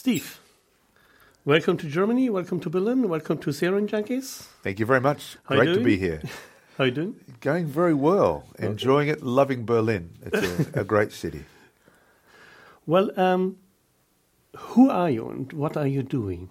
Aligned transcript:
Steve, 0.00 0.40
welcome 1.44 1.76
to 1.76 1.86
Germany. 1.86 2.30
Welcome 2.30 2.58
to 2.60 2.70
Berlin. 2.70 3.06
Welcome 3.06 3.36
to 3.36 3.50
Serien 3.50 3.86
Junkies. 3.86 4.46
Thank 4.62 4.78
you 4.78 4.86
very 4.86 4.98
much. 4.98 5.36
How 5.44 5.56
Great 5.56 5.74
to 5.74 5.84
be 5.84 5.98
here. 5.98 6.22
How 6.78 6.84
you 6.84 6.90
doing? 6.90 7.16
Going 7.42 7.66
very 7.66 7.92
well. 7.92 8.46
Enjoying 8.58 9.08
it. 9.08 9.22
Loving 9.22 9.66
Berlin. 9.66 10.08
It's 10.22 10.74
a, 10.74 10.80
a 10.80 10.84
great 10.84 11.12
city. 11.12 11.44
Well, 12.86 13.10
um, 13.20 13.58
who 14.56 14.88
are 14.88 15.10
you 15.10 15.28
and 15.28 15.52
what 15.52 15.76
are 15.76 15.86
you 15.86 16.02
doing? 16.02 16.48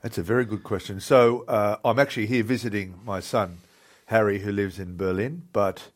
That's 0.00 0.16
a 0.16 0.22
very 0.22 0.46
good 0.46 0.62
question. 0.64 0.98
So 0.98 1.44
uh, 1.46 1.76
I'm 1.84 1.98
actually 1.98 2.24
here 2.24 2.42
visiting 2.42 3.00
my 3.04 3.20
son, 3.20 3.58
Harry, 4.06 4.38
who 4.38 4.50
lives 4.50 4.78
in 4.78 4.96
Berlin. 4.96 5.42
But 5.52 5.90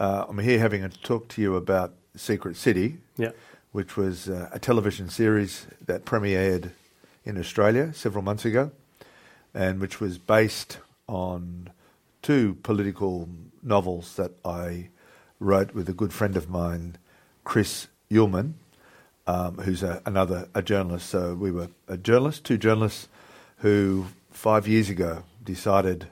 uh, 0.00 0.24
I'm 0.28 0.40
here 0.40 0.58
having 0.58 0.82
a 0.82 0.88
talk 0.88 1.28
to 1.28 1.40
you 1.40 1.54
about 1.54 1.94
Secret 2.16 2.56
City, 2.56 2.98
Yeah. 3.16 3.30
Which 3.74 3.96
was 3.96 4.28
uh, 4.28 4.50
a 4.52 4.60
television 4.60 5.08
series 5.08 5.66
that 5.84 6.04
premiered 6.04 6.70
in 7.24 7.36
Australia 7.36 7.92
several 7.92 8.22
months 8.22 8.44
ago, 8.44 8.70
and 9.52 9.80
which 9.80 10.00
was 10.00 10.16
based 10.16 10.78
on 11.08 11.70
two 12.22 12.54
political 12.62 13.28
novels 13.64 14.14
that 14.14 14.30
I 14.44 14.90
wrote 15.40 15.74
with 15.74 15.88
a 15.88 15.92
good 15.92 16.12
friend 16.12 16.36
of 16.36 16.48
mine, 16.48 16.98
Chris 17.42 17.88
Uhlmann, 18.12 18.52
um, 19.26 19.56
who's 19.56 19.82
a, 19.82 20.00
another 20.06 20.46
a 20.54 20.62
journalist. 20.62 21.10
So 21.10 21.34
we 21.34 21.50
were 21.50 21.70
a 21.88 21.96
journalist, 21.96 22.44
two 22.44 22.58
journalists, 22.58 23.08
who 23.56 24.06
five 24.30 24.68
years 24.68 24.88
ago 24.88 25.24
decided 25.42 26.06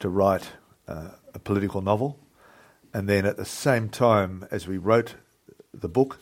to 0.00 0.08
write 0.08 0.48
uh, 0.88 1.10
a 1.32 1.38
political 1.38 1.80
novel, 1.80 2.18
and 2.92 3.08
then 3.08 3.24
at 3.24 3.36
the 3.36 3.44
same 3.44 3.88
time 3.88 4.48
as 4.50 4.66
we 4.66 4.78
wrote 4.78 5.14
the 5.72 5.88
book, 5.88 6.18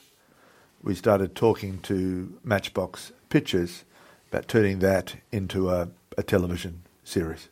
we 0.82 0.94
started 0.94 1.34
talking 1.34 1.78
to 1.80 2.38
Matchbox 2.44 3.12
Pictures 3.28 3.84
about 4.30 4.48
turning 4.48 4.78
that 4.80 5.16
into 5.32 5.70
a, 5.70 5.88
a 6.16 6.22
television 6.22 6.82
series. 7.05 7.48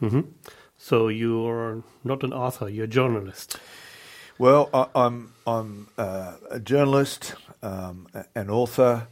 hmm 0.00 0.20
So 0.76 1.08
you're 1.08 1.82
not 2.04 2.22
an 2.22 2.32
author, 2.32 2.68
you're 2.68 2.84
a 2.84 2.88
journalist. 2.88 3.58
Well, 4.38 4.70
I, 4.72 4.86
I'm 4.94 5.32
I'm 5.46 5.88
uh, 5.98 6.34
a 6.50 6.60
journalist, 6.60 7.34
um, 7.62 8.06
an 8.34 8.50
author. 8.50 9.08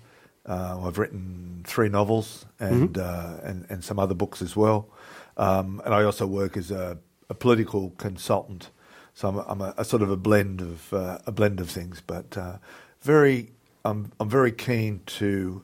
Uh, 0.49 0.81
I've 0.87 0.99
written 0.99 1.65
three 1.67 1.89
novels 1.89 2.47
and 2.61 2.97
uh, 2.97 3.39
and 3.43 3.67
and 3.69 3.83
some 3.83 3.99
other 3.99 4.15
books 4.15 4.41
as 4.41 4.55
well. 4.55 4.89
Um, 5.37 5.83
and 5.85 5.93
I 5.93 6.05
also 6.05 6.27
work 6.27 6.57
as 6.57 6.71
a, 6.71 6.99
a 7.29 7.35
political 7.35 7.91
consultant. 7.99 8.71
So 9.15 9.29
I'm, 9.29 9.37
a, 9.37 9.45
I'm 9.49 9.61
a, 9.61 9.75
a 9.79 9.85
sort 9.85 10.03
of 10.03 10.11
a 10.11 10.17
blend 10.17 10.61
of 10.61 10.93
uh, 10.93 11.19
a 11.27 11.33
blend 11.33 11.59
of 11.61 11.69
things. 11.71 12.01
But 12.07 12.39
uh, 12.39 12.59
very, 13.01 13.51
I'm 13.87 14.13
I'm 14.21 14.29
very 14.29 14.53
keen 14.53 15.01
to 15.19 15.63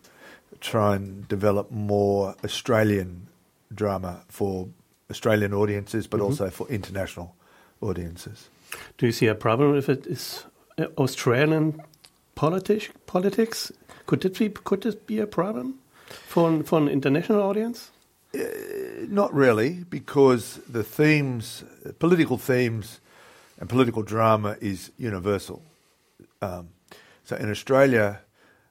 try 0.61 0.95
and 0.97 1.27
develop 1.29 1.71
more 1.71 2.35
Australian 2.45 3.27
drama 3.75 4.23
for 4.29 4.69
Australian 5.11 5.53
audiences, 5.53 6.07
but 6.07 6.21
also 6.21 6.51
for 6.51 6.69
international 6.69 7.35
audiences. 7.81 8.49
Do 8.97 9.07
you 9.07 9.13
see 9.13 9.27
a 9.27 9.35
problem 9.35 9.77
if 9.77 9.89
it 9.89 10.07
is 10.07 10.45
uh, 10.79 10.87
Australian 10.97 11.83
politics? 12.35 12.89
Politics 13.07 13.73
could 14.07 14.25
it 14.25 14.39
be 14.39 14.49
could 14.49 14.87
it 14.87 15.07
be 15.07 15.19
a 15.19 15.27
problem 15.27 15.79
for 16.29 16.49
an, 16.49 16.63
for 16.63 16.79
an 16.79 16.89
international 16.89 17.43
audience? 17.43 17.91
Not 19.09 19.35
really, 19.35 19.85
because 19.91 20.61
the 20.67 20.83
themes, 20.83 21.65
political 21.99 22.39
themes, 22.39 23.01
and 23.59 23.69
political 23.69 24.03
drama 24.03 24.57
is 24.61 24.91
universal. 24.97 25.63
Um, 26.41 26.69
so 27.25 27.37
in 27.37 27.51
Australia, 27.51 28.21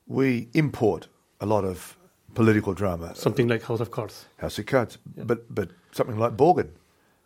we 0.07 0.47
import 0.53 1.07
a 1.39 1.45
lot 1.45 1.63
of 1.65 1.97
political 2.33 2.73
drama. 2.73 3.13
Something 3.15 3.47
like 3.49 3.63
House 3.65 3.81
of 3.81 3.89
Cards. 3.91 4.25
House 4.37 4.59
of 4.61 4.65
Cards, 4.65 4.97
but 5.25 5.39
but 5.55 5.69
something 5.91 6.19
like 6.19 6.35
Borgen 6.37 6.69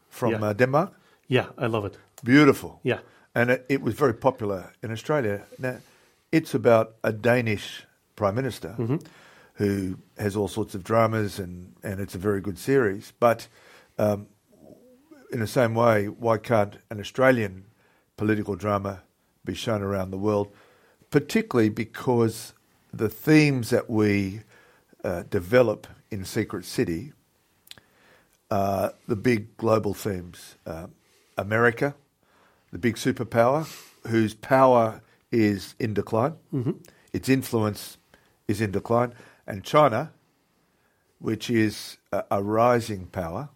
from 0.09 0.31
Yeah. 0.31 0.49
uh, 0.49 0.53
Denmark, 0.53 0.91
Yeah, 1.27 1.45
I 1.57 1.67
love 1.67 1.85
it. 1.87 1.97
beautiful. 2.23 2.79
Yeah. 2.83 2.99
and 3.35 3.49
it, 3.49 3.65
it 3.69 3.81
was 3.81 3.93
very 3.99 4.13
popular 4.13 4.71
in 4.81 4.91
Australia. 4.91 5.41
Now, 5.59 5.75
it's 6.31 6.55
about 6.55 6.95
a 7.03 7.11
Danish 7.11 7.85
prime 8.15 8.33
minister 8.35 8.75
who 9.57 9.97
has 10.17 10.35
all 10.35 10.47
sorts 10.47 10.75
of 10.75 10.83
dramas, 10.83 11.39
and, 11.39 11.73
and 11.83 11.99
it's 11.99 12.15
a 12.15 12.17
very 12.17 12.41
good 12.41 12.57
series. 12.57 13.13
But 13.19 13.47
um, 13.97 14.27
in 15.31 15.39
the 15.39 15.47
same 15.47 15.73
way, 15.75 16.07
why 16.07 16.37
can't 16.37 16.77
an 16.89 16.99
Australian 16.99 17.63
political 18.17 18.55
drama 18.55 19.01
be 19.43 19.53
shown 19.53 19.81
around 19.81 20.11
the 20.11 20.17
world? 20.17 20.47
Particularly 21.15 21.69
because 21.69 22.51
the 22.91 23.07
themes 23.07 23.69
that 23.69 23.89
we 23.89 24.41
uh, 25.01 25.23
develop 25.29 25.87
in 26.11 26.25
Secret 26.25 26.65
City 26.65 27.13
uh, 28.51 28.89
the 29.07 29.15
big 29.15 29.55
global 29.55 29.93
themes. 29.93 30.55
Uh, 30.65 30.87
America, 31.37 31.95
the 32.71 32.77
big 32.77 32.95
superpower, 32.95 33.65
whose 34.07 34.33
power 34.33 35.01
is 35.31 35.73
in 35.79 35.93
decline, 35.93 36.35
its 37.13 37.29
influence 37.29 37.97
is 38.49 38.59
in 38.59 38.71
decline, 38.71 39.13
and 39.47 39.63
China, 39.63 40.11
which 41.19 41.49
is 41.49 41.97
a, 42.11 42.23
a 42.31 42.43
rising 42.43 43.07
power, 43.07 43.47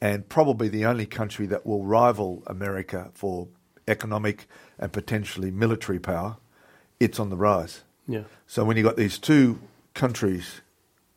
and 0.00 0.28
probably 0.28 0.68
the 0.68 0.84
only 0.84 1.06
country 1.06 1.46
that 1.46 1.64
will 1.64 1.84
rival 1.84 2.42
America 2.46 3.10
for 3.14 3.48
economic 3.86 4.46
and 4.78 4.92
potentially 4.92 5.50
military 5.50 5.98
power, 6.00 6.38
it's 7.02 7.18
on 7.18 7.30
the 7.30 7.36
rise. 7.36 7.82
Yeah. 8.06 8.24
So 8.46 8.64
when 8.64 8.76
you 8.76 8.82
got 8.82 8.96
these 8.96 9.18
two 9.18 9.60
countries 9.94 10.60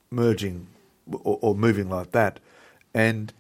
merging 0.10 0.68
or, 1.12 1.40
or 1.42 1.56
moving 1.56 1.90
like 1.90 2.12
that, 2.12 2.40
and 2.94 3.34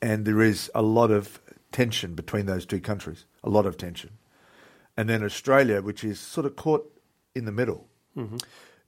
and 0.00 0.24
there 0.24 0.42
is 0.42 0.70
a 0.74 0.82
lot 0.82 1.10
of 1.10 1.40
tension 1.72 2.14
between 2.14 2.46
those 2.46 2.64
two 2.64 2.80
countries, 2.80 3.24
a 3.42 3.50
lot 3.50 3.66
of 3.66 3.76
tension, 3.76 4.10
and 4.96 5.08
then 5.08 5.22
Australia, 5.22 5.82
which 5.82 6.04
is 6.04 6.18
sort 6.18 6.46
of 6.46 6.56
caught 6.56 6.90
in 7.34 7.44
the 7.44 7.52
middle. 7.52 7.86
Mm-hmm. 8.16 8.38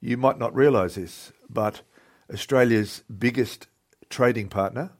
You 0.01 0.17
might 0.17 0.39
not 0.39 0.55
realise 0.55 0.95
this, 0.95 1.33
but 1.51 1.83
Australia's 2.33 3.03
biggest 3.19 3.67
trading 4.09 4.49
partner, 4.49 4.91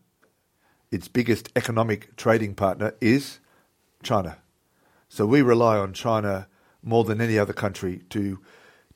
its 0.91 1.09
biggest 1.09 1.51
economic 1.55 2.17
trading 2.17 2.55
partner, 2.55 2.95
is 3.01 3.39
China. 4.03 4.39
So 5.09 5.25
we 5.25 5.41
rely 5.41 5.79
on 5.79 5.93
China 5.93 6.49
more 6.83 7.05
than 7.05 7.21
any 7.21 7.39
other 7.39 7.53
country 7.53 8.03
to 8.11 8.39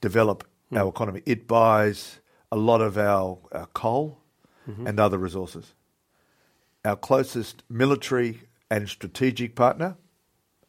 develop 0.00 0.46
hmm. 0.70 0.78
our 0.78 0.88
economy. 0.88 1.22
It 1.26 1.46
buys 1.46 2.20
a 2.50 2.56
lot 2.56 2.80
of 2.80 2.98
our, 2.98 3.38
our 3.52 3.66
coal 3.66 4.18
mm-hmm. 4.68 4.86
and 4.86 5.00
other 5.00 5.18
resources. 5.18 5.74
Our 6.84 6.96
closest 6.96 7.62
military 7.68 8.42
and 8.70 8.88
strategic 8.88 9.54
partner, 9.54 9.96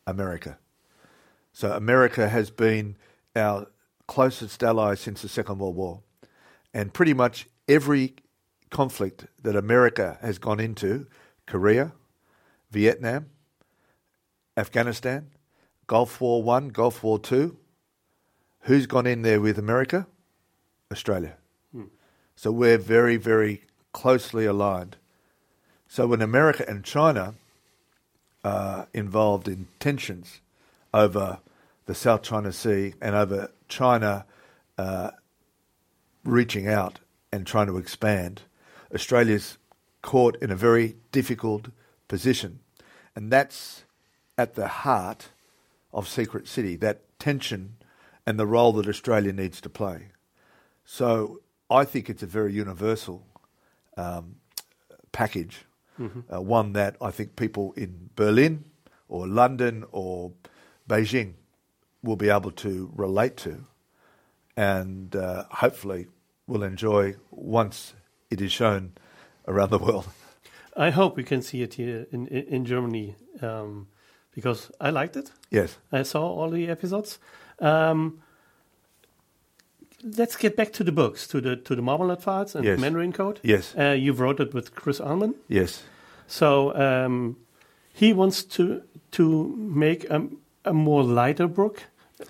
America. 0.06 0.57
So 1.51 1.71
America 1.74 2.30
has 2.30 2.50
been 2.50 2.95
our 3.36 3.68
closest 4.07 4.63
ally 4.63 4.95
since 4.95 5.21
the 5.21 5.30
Second 5.30 5.59
World 5.59 5.75
War. 5.75 6.01
And 6.74 6.94
pretty 6.94 7.13
much 7.13 7.48
every 7.68 8.16
conflict 8.69 9.27
that 9.42 9.56
America 9.56 10.18
has 10.21 10.39
gone 10.39 10.59
into, 10.59 11.07
Korea, 11.45 11.94
Vietnam, 12.71 13.27
Afghanistan, 14.57 15.30
Gulf 15.88 16.21
War 16.21 16.41
One, 16.44 16.69
Gulf 16.69 17.03
War 17.03 17.19
Two. 17.19 17.57
Who's 18.62 18.85
gone 18.85 19.07
in 19.07 19.24
there 19.24 19.41
with 19.41 19.57
America? 19.57 20.07
Australia. 20.91 21.38
So 22.35 22.51
we're 22.51 22.77
very, 22.77 23.18
very 23.18 23.63
closely 23.91 24.45
aligned. 24.45 24.97
So 25.88 26.07
when 26.07 26.21
America 26.21 26.65
and 26.68 26.83
China 26.83 27.35
are 28.44 28.88
involved 28.94 29.47
in 29.47 29.68
tensions 29.80 30.41
over 30.94 31.39
the 31.85 31.95
South 31.95 32.24
China 32.24 32.51
Sea 32.51 32.94
and 33.01 33.15
over 33.15 33.51
China 33.68 34.25
uh, 34.77 35.12
reaching 36.24 36.68
out 36.68 37.00
and 37.31 37.45
trying 37.45 37.68
to 37.68 37.77
expand, 37.77 38.41
Australia's 38.94 39.57
caught 40.01 40.35
in 40.41 40.51
a 40.51 40.56
very 40.56 40.95
difficult 41.12 41.68
position, 42.07 42.59
and 43.15 43.31
that's 43.31 43.83
at 44.38 44.56
the 44.56 44.68
heart 44.68 45.30
of 45.94 46.07
Secret 46.07 46.48
City. 46.48 46.75
That 46.75 47.01
tension 47.19 47.75
and 48.25 48.40
the 48.40 48.45
role 48.45 48.74
that 48.74 48.88
Australia 48.88 49.34
needs 49.34 49.62
to 49.62 49.69
play. 49.69 50.07
So 50.86 51.42
I 51.69 51.86
think 51.86 52.10
it's 52.10 52.24
a 52.24 52.28
very 52.28 52.54
universal 52.54 53.25
um, 53.98 54.36
package, 55.12 55.66
uh, 56.34 56.42
one 56.42 56.74
that 56.74 56.95
I 57.01 57.12
think 57.12 57.36
people 57.36 57.74
in 57.74 58.10
Berlin 58.16 58.66
or 59.07 59.28
London 59.28 59.86
or 59.92 60.31
Beijing 60.90 61.34
will 62.01 62.16
be 62.16 62.30
able 62.30 62.51
to 62.51 62.92
relate 62.95 63.38
to 63.38 63.66
and 64.57 65.16
uh, 65.16 65.45
hopefully 65.50 66.07
will 66.48 66.63
enjoy 66.63 67.16
once 67.31 67.94
it 68.30 68.42
is 68.42 68.51
shown 68.51 68.94
around 69.48 69.69
the 69.69 69.80
world. 69.80 70.07
I 70.75 70.90
hope 70.90 71.16
we 71.16 71.24
can 71.24 71.42
see 71.42 71.62
it 71.62 71.75
here 71.75 72.07
in 72.12 72.28
in, 72.28 72.44
in 72.44 72.66
Germany 72.66 73.16
um, 73.42 73.88
because 74.35 74.71
I 74.81 74.89
liked 74.89 75.15
it. 75.18 75.31
Yes. 75.51 75.77
I 75.91 76.03
saw 76.03 76.21
all 76.27 76.50
the 76.50 76.68
episodes. 76.69 77.19
Um, 77.59 78.19
let's 80.18 80.35
get 80.35 80.56
back 80.56 80.71
to 80.74 80.83
the 80.83 80.91
books, 80.91 81.27
to 81.27 81.41
the 81.41 81.56
to 81.56 81.75
the 81.75 81.81
Marmalade 81.81 82.21
Files 82.21 82.56
and 82.56 82.65
Yes. 82.65 82.80
Mandarin 82.80 83.13
Code. 83.13 83.39
Yes. 83.44 83.74
Uh, 83.77 83.95
you 83.97 84.13
wrote 84.13 84.39
it 84.44 84.53
with 84.53 84.75
Chris 84.75 85.00
Uhlmann. 85.00 85.35
Yes. 85.47 85.83
So 86.27 86.74
um, 86.75 87.35
he 87.94 88.13
wants 88.13 88.44
to 88.57 88.81
to 89.12 89.56
make 89.57 90.09
a, 90.09 90.27
a 90.65 90.74
more 90.74 91.03
lighter 91.03 91.47
book, 91.47 91.83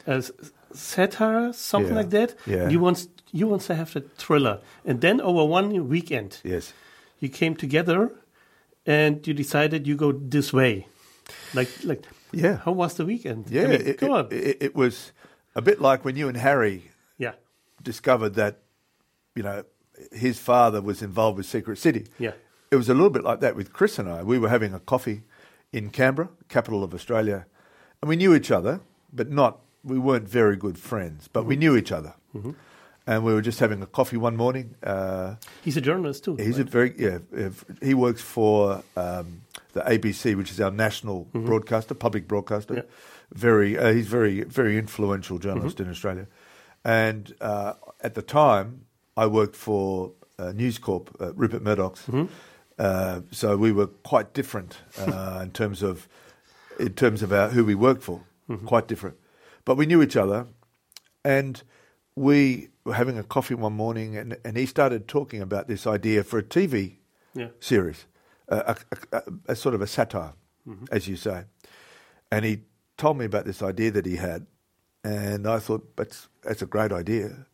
as 0.05 0.31
satire, 0.73 1.53
something 1.53 1.93
Yeah. 1.95 2.01
like 2.01 2.09
that. 2.09 2.35
Yeah. 2.45 2.69
You 2.69 2.79
wants 2.81 3.07
you 3.31 3.47
wants 3.47 3.67
to 3.67 3.75
have 3.75 3.91
the 3.93 4.01
thriller, 4.17 4.59
and 4.85 5.01
then 5.01 5.21
over 5.21 5.43
one 5.45 5.87
weekend, 5.89 6.39
Yes. 6.43 6.73
you 7.19 7.29
came 7.29 7.55
together, 7.55 8.11
and 8.85 9.25
you 9.27 9.33
decided 9.33 9.87
you 9.87 9.95
go 9.95 10.11
this 10.11 10.53
way, 10.53 10.85
like 11.53 11.69
like. 11.83 12.05
Yeah. 12.31 12.57
How 12.57 12.71
was 12.71 12.95
the 12.95 13.05
weekend? 13.05 13.45
I 13.49 13.53
Yeah. 13.53 13.67
mean, 13.67 13.81
it, 13.81 13.97
come 13.97 14.09
it- 14.09 14.13
on. 14.13 14.27
It, 14.31 14.57
it 14.61 14.75
was 14.75 15.11
a 15.55 15.61
bit 15.61 15.79
like 15.79 16.03
when 16.03 16.15
you 16.15 16.27
and 16.27 16.37
Harry 16.37 16.91
yeah. 17.17 17.33
discovered 17.83 18.33
that, 18.35 18.59
you 19.35 19.43
know, 19.43 19.63
his 20.11 20.39
father 20.39 20.81
was 20.81 21.01
involved 21.01 21.37
with 21.37 21.45
Secret 21.45 21.77
City. 21.77 22.07
Yeah. 22.17 22.33
It 22.71 22.75
was 22.75 22.89
a 22.89 22.93
little 22.93 23.11
bit 23.11 23.23
like 23.23 23.39
that 23.41 23.55
with 23.55 23.71
Chris 23.71 23.99
and 23.99 24.09
I. 24.09 24.23
We 24.23 24.39
were 24.39 24.49
having 24.49 24.73
a 24.73 24.79
coffee 24.79 25.21
in 25.71 25.91
Canberra, 25.91 26.29
capital 26.49 26.83
of 26.83 26.93
Australia, 26.93 27.45
and 28.01 28.09
we 28.09 28.15
knew 28.15 28.33
each 28.33 28.49
other, 28.49 28.79
but 29.11 29.29
not, 29.29 29.59
we 29.83 29.99
weren't 29.99 30.27
very 30.27 30.55
good 30.55 30.77
friends, 30.79 31.27
but 31.31 31.45
we 31.45 31.53
mm-hmm. 31.53 31.59
knew 31.59 31.75
each 31.75 31.91
other. 31.91 32.15
Mm-hmm. 32.35 32.51
And 33.05 33.25
we 33.25 33.33
were 33.33 33.41
just 33.41 33.59
having 33.59 33.81
a 33.81 33.85
coffee 33.85 34.15
one 34.17 34.37
morning. 34.37 34.75
Uh, 34.81 35.35
He's 35.63 35.75
a 35.75 35.81
journalist 35.81 36.23
too. 36.23 36.35
He's 36.37 36.57
a 36.59 36.63
very 36.63 36.93
yeah. 36.97 37.19
if- 37.33 37.65
He 37.81 37.93
works 37.93 38.21
for 38.21 38.81
um, 38.95 39.41
the 39.73 39.81
ABC, 39.81 40.35
which 40.37 40.51
is 40.51 40.61
our 40.61 40.71
national 40.71 41.25
broadcaster, 41.33 41.93
public 41.95 42.27
broadcaster. 42.27 42.75
Mm-hmm. 42.75 42.87
Yeah. 42.87 43.39
Very, 43.39 43.77
uh, 43.77 43.91
he's 43.93 44.07
very 44.07 44.43
very 44.43 44.77
influential 44.77 45.37
journalist 45.37 45.77
Mm-hmm. 45.77 45.85
in 45.85 45.91
Australia. 45.91 46.27
And 46.85 47.33
uh, 47.41 47.73
at 48.01 48.13
the 48.15 48.21
time, 48.21 48.85
I 49.17 49.25
worked 49.27 49.55
for 49.55 50.11
uh, 50.39 50.51
News 50.53 50.77
Corp, 50.77 51.15
uh, 51.19 51.33
Rupert 51.33 51.61
Murdoch's. 51.61 52.01
Mm-hmm. 52.03 52.25
Uh, 52.79 53.21
so 53.31 53.57
we 53.57 53.71
were 53.71 53.87
quite 53.87 54.33
different 54.33 54.77
uh, 54.97 55.39
in 55.43 55.51
terms 55.51 55.83
of 55.83 56.07
in 56.79 56.93
terms 56.93 57.21
of 57.21 57.31
our, 57.33 57.49
who 57.49 57.65
we 57.65 57.75
worked 57.75 58.03
for. 58.03 58.21
Mm-hmm. 58.49 58.65
Quite 58.65 58.87
different, 58.87 59.17
but 59.65 59.75
we 59.77 59.85
knew 59.85 60.01
each 60.01 60.15
other, 60.17 60.47
and 61.23 61.61
we 62.15 62.69
were 62.83 62.93
having 62.93 63.17
a 63.17 63.23
coffee 63.23 63.55
one 63.55 63.73
morning, 63.73 64.17
and, 64.17 64.37
and 64.43 64.57
he 64.57 64.65
started 64.65 65.07
talking 65.07 65.41
about 65.41 65.67
this 65.67 65.87
idea 65.87 66.23
for 66.23 66.39
a 66.39 66.43
TV 66.43 66.97
Yeah. 67.33 67.49
series, 67.59 68.05
a, 68.47 68.75
a, 68.91 69.17
a, 69.17 69.23
a 69.49 69.55
sort 69.55 69.75
of 69.75 69.81
a 69.81 69.87
satire, 69.87 70.33
mm-hmm. 70.67 70.85
as 70.91 71.07
you 71.07 71.15
say. 71.15 71.45
And 72.31 72.45
he 72.45 72.61
told 72.97 73.17
me 73.17 73.25
about 73.25 73.45
this 73.45 73.61
idea 73.61 73.91
that 73.91 74.05
he 74.05 74.17
had, 74.17 74.45
and 75.03 75.47
I 75.47 75.59
thought 75.59 75.95
that's 75.95 76.29
that's 76.41 76.61
a 76.61 76.65
great 76.65 76.91
idea. 76.91 77.45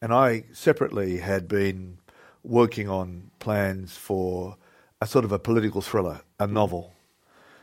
And 0.00 0.12
I 0.12 0.44
separately 0.52 1.18
had 1.18 1.46
been 1.46 1.98
working 2.42 2.88
on 2.88 3.30
plans 3.38 3.96
for 3.96 4.56
a 5.00 5.06
sort 5.06 5.24
of 5.24 5.32
a 5.32 5.38
political 5.38 5.80
thriller, 5.80 6.22
a 6.38 6.44
mm-hmm. 6.44 6.54
novel. 6.54 6.94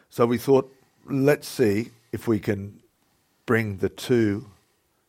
So 0.10 0.26
we 0.26 0.38
thought, 0.38 0.74
let's 1.06 1.48
see 1.48 1.90
if 2.12 2.28
we 2.28 2.40
can 2.40 2.82
bring 3.46 3.78
the 3.78 3.90
two 3.90 4.50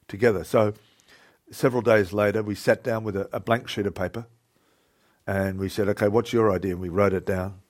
together. 0.08 0.44
So 0.44 0.74
several 1.50 1.82
days 1.82 2.12
later, 2.12 2.42
we 2.42 2.54
sat 2.54 2.82
down 2.82 3.04
with 3.04 3.16
a, 3.16 3.28
a 3.32 3.40
blank 3.40 3.68
sheet 3.68 3.86
of 3.86 3.94
paper 3.94 4.26
and 5.26 5.58
we 5.58 5.68
said, 5.68 5.88
okay, 5.88 6.08
what's 6.08 6.32
your 6.32 6.52
idea? 6.52 6.72
And 6.72 6.80
we 6.80 6.88
wrote 6.88 7.12
it 7.12 7.26
down. 7.26 7.60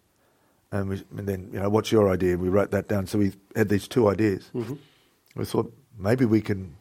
And, 0.72 0.88
we, 0.88 1.02
and 1.16 1.26
then, 1.26 1.50
you 1.52 1.60
know, 1.60 1.68
what's 1.68 1.90
your 1.90 2.10
idea? 2.10 2.36
We 2.36 2.48
wrote 2.48 2.70
that 2.70 2.88
down. 2.88 3.06
So 3.06 3.18
we 3.18 3.32
had 3.56 3.68
these 3.68 3.88
two 3.88 4.08
ideas. 4.08 4.50
We 5.34 5.44
thought 5.44 5.72
maybe 5.98 6.24
we 6.24 6.40
can 6.40 6.76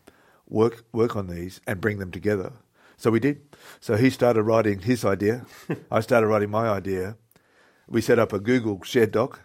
work 0.47 0.83
work 0.91 1.15
on 1.15 1.27
these 1.27 1.61
and 1.67 1.79
bring 1.81 1.99
them 1.99 2.11
together. 2.11 2.51
So 2.97 3.11
we 3.11 3.19
did. 3.19 3.41
So 3.79 3.95
he 3.95 4.09
started 4.09 4.43
writing 4.43 4.79
his 4.79 5.05
idea. 5.05 5.45
I 5.91 6.01
started 6.01 6.27
writing 6.27 6.49
my 6.49 6.67
idea. 6.69 7.17
We 7.87 8.01
set 8.01 8.19
up 8.19 8.33
a 8.33 8.39
Google 8.39 8.81
shared 8.83 9.11
doc. 9.11 9.41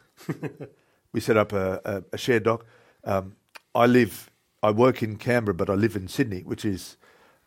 we 1.13 1.21
set 1.21 1.37
up 1.37 1.53
a, 1.53 1.81
a, 1.85 2.03
a 2.13 2.19
shared 2.19 2.43
doc. 2.45 2.67
Um, 3.05 3.37
I 3.75 3.87
live, 3.87 4.31
I 4.63 4.71
work 4.71 5.03
in 5.03 5.17
Canberra, 5.17 5.55
but 5.55 5.71
I 5.71 5.75
live 5.75 5.97
in 5.97 6.09
Sydney, 6.09 6.41
which 6.41 6.65
is 6.65 6.97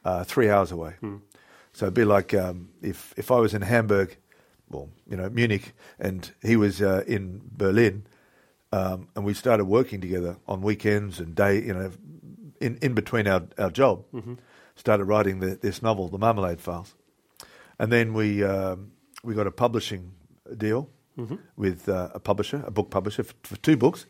uh, 0.08 0.24
three 0.24 0.50
hours 0.54 0.72
away. 0.72 0.94
So 1.74 1.86
it'd 1.86 1.94
be 1.94 2.06
like 2.06 2.34
um, 2.34 2.70
if 2.82 3.14
if 3.18 3.30
I 3.32 3.40
was 3.40 3.54
in 3.54 3.62
Hamburg, 3.62 4.10
well, 4.70 4.88
you 5.10 5.18
know, 5.18 5.30
Munich, 5.30 5.74
and 6.00 6.32
he 6.42 6.56
was 6.56 6.82
uh, 6.82 7.04
in 7.08 7.42
Berlin, 7.58 8.06
um, 8.72 9.08
and 9.16 9.26
we 9.26 9.34
started 9.34 9.66
working 9.66 10.02
together 10.02 10.38
on 10.48 10.62
weekends 10.62 11.20
and 11.20 11.36
day, 11.36 11.56
you 11.68 11.74
know, 11.74 11.92
in 12.60 12.78
in 12.82 12.94
between 12.94 13.28
our 13.28 13.44
our 13.58 13.72
job, 13.72 13.98
started 14.76 15.06
writing 15.06 15.40
the, 15.42 15.58
this 15.62 15.82
novel, 15.82 16.10
The 16.10 16.18
Marmalade 16.18 16.62
Files, 16.62 16.96
and 17.80 17.92
then 17.92 18.14
we 18.14 18.44
um, 18.44 18.92
we 19.24 19.34
got 19.36 19.48
a 19.48 19.52
publishing 19.52 20.12
deal 20.58 20.90
with 21.56 21.90
uh, 21.90 22.10
a 22.14 22.20
publisher, 22.20 22.64
a 22.68 22.72
book 22.72 22.90
publisher, 22.90 23.24
for, 23.24 23.34
for 23.44 23.58
two 23.62 23.76
books, 23.78 24.06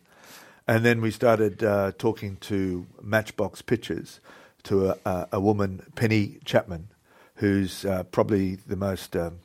and 0.68 0.84
then 0.84 1.02
we 1.02 1.12
started 1.12 1.64
uh, 1.64 1.92
talking 1.98 2.38
to 2.50 2.86
Matchbox 3.02 3.62
Pictures 3.62 4.22
to 4.68 4.90
a, 4.92 4.98
a, 5.06 5.28
a 5.34 5.40
woman, 5.40 5.82
Penny 5.96 6.38
Chapman, 6.46 6.88
who's 7.36 7.86
uh, 7.86 8.04
probably 8.04 8.56
the 8.56 8.76
most 8.76 9.16
um, 9.16 9.40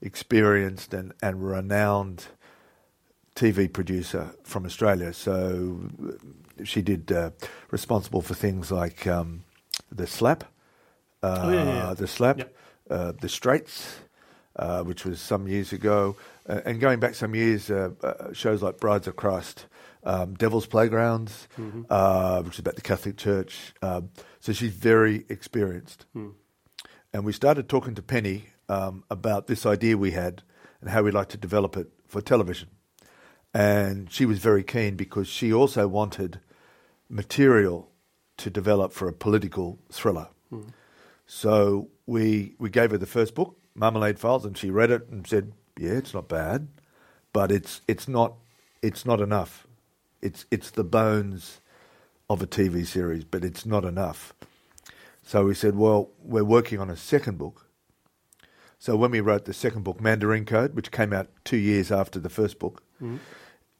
experienced 0.00 0.92
and, 0.94 1.12
and 1.22 1.44
renowned 1.46 2.26
TV 3.34 3.72
producer 3.72 4.34
from 4.44 4.64
Australia. 4.66 5.12
So 5.12 5.80
uh, 6.06 6.64
she 6.64 6.82
did 6.82 7.10
uh, 7.10 7.30
responsible 7.70 8.20
for 8.22 8.34
things 8.34 8.70
like 8.70 9.06
um, 9.06 9.44
the 9.90 10.06
Slap, 10.06 10.44
uh, 11.22 11.40
Oh, 11.44 11.50
yeah, 11.52 11.64
yeah, 11.88 11.94
the 11.94 12.06
Slap, 12.06 12.38
Yep. 12.38 12.54
uh, 12.90 13.12
the 13.20 13.28
Straits, 13.28 13.96
uh, 14.56 14.82
which 14.82 15.04
was 15.06 15.20
some 15.20 15.48
years 15.48 15.72
ago, 15.72 16.16
uh, 16.48 16.60
and 16.66 16.78
going 16.80 17.00
back 17.00 17.14
some 17.14 17.34
years, 17.34 17.70
uh, 17.70 17.90
uh, 18.02 18.32
shows 18.34 18.62
like 18.62 18.78
Brides 18.80 19.06
of 19.06 19.16
Christ, 19.16 19.66
um, 20.04 20.34
Devil's 20.34 20.66
Playgrounds, 20.66 21.48
Mm-hmm. 21.58 21.82
uh, 21.90 22.42
which 22.42 22.54
is 22.54 22.58
about 22.60 22.76
the 22.76 22.82
Catholic 22.82 23.16
Church. 23.16 23.72
Um, 23.82 24.10
so 24.40 24.52
she's 24.52 24.72
very 24.72 25.24
experienced. 25.28 26.06
And 27.14 27.24
we 27.24 27.32
started 27.32 27.68
talking 27.68 27.94
to 27.94 28.02
Penny 28.02 28.46
um, 28.68 29.04
about 29.10 29.46
this 29.46 29.66
idea 29.66 29.96
we 29.98 30.12
had 30.12 30.42
and 30.80 30.90
how 30.90 31.02
we'd 31.02 31.14
like 31.14 31.28
to 31.28 31.36
develop 31.36 31.76
it 31.76 31.88
for 32.06 32.20
television. 32.22 32.68
And 33.54 34.10
she 34.10 34.24
was 34.26 34.38
very 34.38 34.62
keen 34.64 34.96
because 34.96 35.28
she 35.28 35.52
also 35.52 35.86
wanted 35.86 36.40
material 37.08 37.90
to 38.38 38.50
develop 38.50 38.92
for 38.92 39.08
a 39.08 39.12
political 39.12 39.78
thriller. 39.90 40.28
So 41.26 41.88
we 42.06 42.54
we 42.58 42.68
gave 42.70 42.90
her 42.90 42.98
the 42.98 43.06
first 43.06 43.34
book, 43.34 43.56
Marmalade 43.74 44.18
Files, 44.18 44.44
and 44.44 44.56
she 44.56 44.70
read 44.70 44.90
it 44.90 45.08
and 45.10 45.26
said, 45.26 45.52
"Yeah, 45.78 45.92
it's 45.92 46.12
not 46.14 46.28
bad, 46.28 46.68
but 47.32 47.50
it's 47.52 47.80
it's 47.86 48.08
not 48.08 48.34
it's 48.82 49.04
not 49.06 49.20
enough. 49.20 49.66
It's 50.22 50.46
it's 50.50 50.70
the 50.70 50.84
bones 50.84 51.60
of 52.30 52.40
a 52.42 52.46
TV 52.46 52.86
series, 52.86 53.24
but 53.24 53.44
it's 53.44 53.66
not 53.66 53.84
enough." 53.84 54.32
So 55.22 55.44
we 55.44 55.54
said, 55.54 55.76
"Well, 55.76 56.10
we're 56.22 56.44
working 56.44 56.78
on 56.80 56.90
a 56.90 56.96
second 56.96 57.38
book." 57.38 57.66
So 58.78 58.96
when 58.96 59.12
we 59.12 59.20
wrote 59.20 59.44
the 59.44 59.52
second 59.54 59.84
book, 59.84 60.00
Mandarin 60.00 60.44
Code, 60.44 60.74
which 60.74 60.90
came 60.90 61.12
out 61.12 61.28
two 61.44 61.56
years 61.56 61.92
after 61.92 62.18
the 62.18 62.28
first 62.28 62.58
book, 62.58 62.82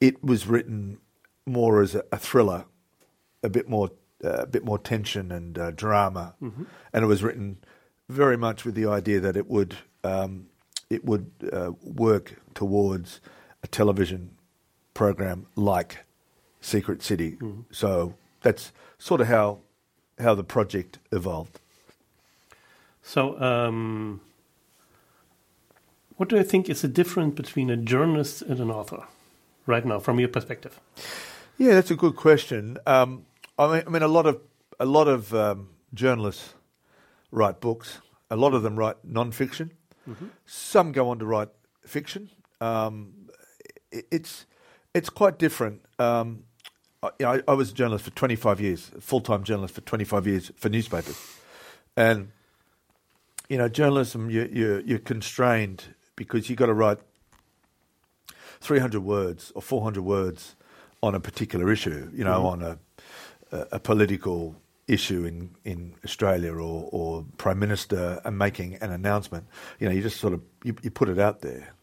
it 0.01 0.23
was 0.23 0.47
written 0.47 0.99
more 1.47 1.83
as 1.83 1.95
a, 1.97 2.05
a 2.13 2.17
thriller, 2.19 2.67
a 3.43 3.49
bit 3.49 3.69
more, 3.69 3.91
uh, 4.25 4.43
a 4.43 4.47
bit 4.47 4.65
more 4.65 4.79
tension 4.79 5.33
and 5.33 5.59
uh, 5.59 5.71
drama, 5.73 6.35
and 6.93 7.03
it 7.05 7.07
was 7.09 7.23
written 7.23 7.59
very 8.09 8.37
much 8.37 8.65
with 8.65 8.75
the 8.77 8.87
idea 8.87 9.19
that 9.21 9.37
it 9.37 9.49
would, 9.49 9.77
um, 10.05 10.47
it 10.91 11.05
would 11.05 11.31
uh, 11.53 11.73
work 11.83 12.35
towards 12.55 13.21
a 13.65 13.67
television 13.67 14.37
program 14.95 15.47
like 15.57 15.99
Secret 16.62 17.02
City. 17.02 17.37
So 17.71 18.14
that's 18.40 18.73
sort 18.99 19.21
of 19.21 19.26
how 19.26 19.59
how 20.19 20.35
the 20.35 20.45
project 20.45 20.99
evolved. 21.11 21.61
So, 23.02 23.38
um, 23.40 24.21
what 26.16 26.28
do 26.28 26.37
you 26.37 26.45
think 26.45 26.71
is 26.71 26.81
the 26.81 26.88
difference 26.88 27.35
between 27.35 27.69
a 27.69 27.76
journalist 27.76 28.42
and 28.42 28.61
an 28.61 28.71
author? 28.71 29.04
right 29.66 29.85
now, 29.85 29.99
from 29.99 30.19
your 30.19 30.28
perspective? 30.28 30.81
Yeah, 31.59 31.75
that's 31.75 31.90
a 31.90 31.97
good 31.97 32.16
question. 32.16 32.78
Um, 32.87 33.26
I 33.59 33.73
mean, 33.73 33.83
I 33.87 33.90
mean, 33.90 34.02
a 34.02 34.09
lot 34.09 34.26
of 34.26 34.40
a 34.81 34.87
lot 34.87 35.09
of 35.09 35.35
um, 35.35 35.71
journalists 35.95 36.54
write 37.31 37.61
books. 37.61 37.99
A 38.31 38.37
lot 38.37 38.54
of 38.54 38.62
them 38.62 38.76
write 38.76 38.97
non-fiction. 39.04 39.73
Some 40.47 40.90
go 40.92 41.11
on 41.11 41.19
to 41.21 41.26
write 41.26 41.49
fiction. 41.87 42.31
Um, 42.61 43.28
it, 43.90 44.07
it's 44.11 44.47
it's 44.95 45.11
quite 45.11 45.38
different. 45.38 45.83
Um, 45.99 46.45
you 47.19 47.27
know, 47.27 47.33
I, 47.33 47.43
I 47.49 47.55
was 47.55 47.71
a 47.71 47.75
journalist 47.75 48.05
for 48.05 48.11
25 48.13 48.61
years, 48.61 48.91
full-time 49.01 49.45
journalist 49.45 49.75
for 49.75 49.81
25 49.83 50.27
years 50.27 50.53
for 50.57 50.69
newspapers, 50.69 51.21
and 51.97 52.31
you 53.49 53.59
know, 53.59 53.69
journalism 53.69 54.31
you, 54.31 54.49
you, 54.51 54.83
you're 54.87 54.99
constrained 54.99 55.95
because 56.17 56.49
you've 56.49 56.59
got 56.59 56.67
to 56.67 56.75
write 56.75 56.99
300 58.61 59.01
words 59.01 59.53
or 59.55 59.63
400 59.63 60.03
words 60.03 60.57
on 61.03 61.15
a 61.15 61.21
particular 61.21 61.71
issue. 61.71 62.11
You 62.15 62.25
know, 62.25 62.47
on 62.47 62.63
a 62.63 62.79
a, 63.53 63.67
a 63.73 63.79
political 63.79 64.57
issue 64.89 65.25
in, 65.25 65.55
in 65.65 65.95
Australia 66.05 66.53
or, 66.53 66.89
or 66.91 67.25
prime 67.37 67.59
minister 67.59 68.21
and 68.25 68.37
making 68.37 68.75
an 68.77 68.91
announcement. 68.91 69.47
You 69.79 69.89
know, 69.89 69.95
you 69.95 70.03
just 70.03 70.19
sort 70.19 70.33
of 70.33 70.43
you, 70.65 70.75
you 70.83 70.91
put 70.91 71.09
it 71.09 71.19
out 71.19 71.43
there. 71.43 71.75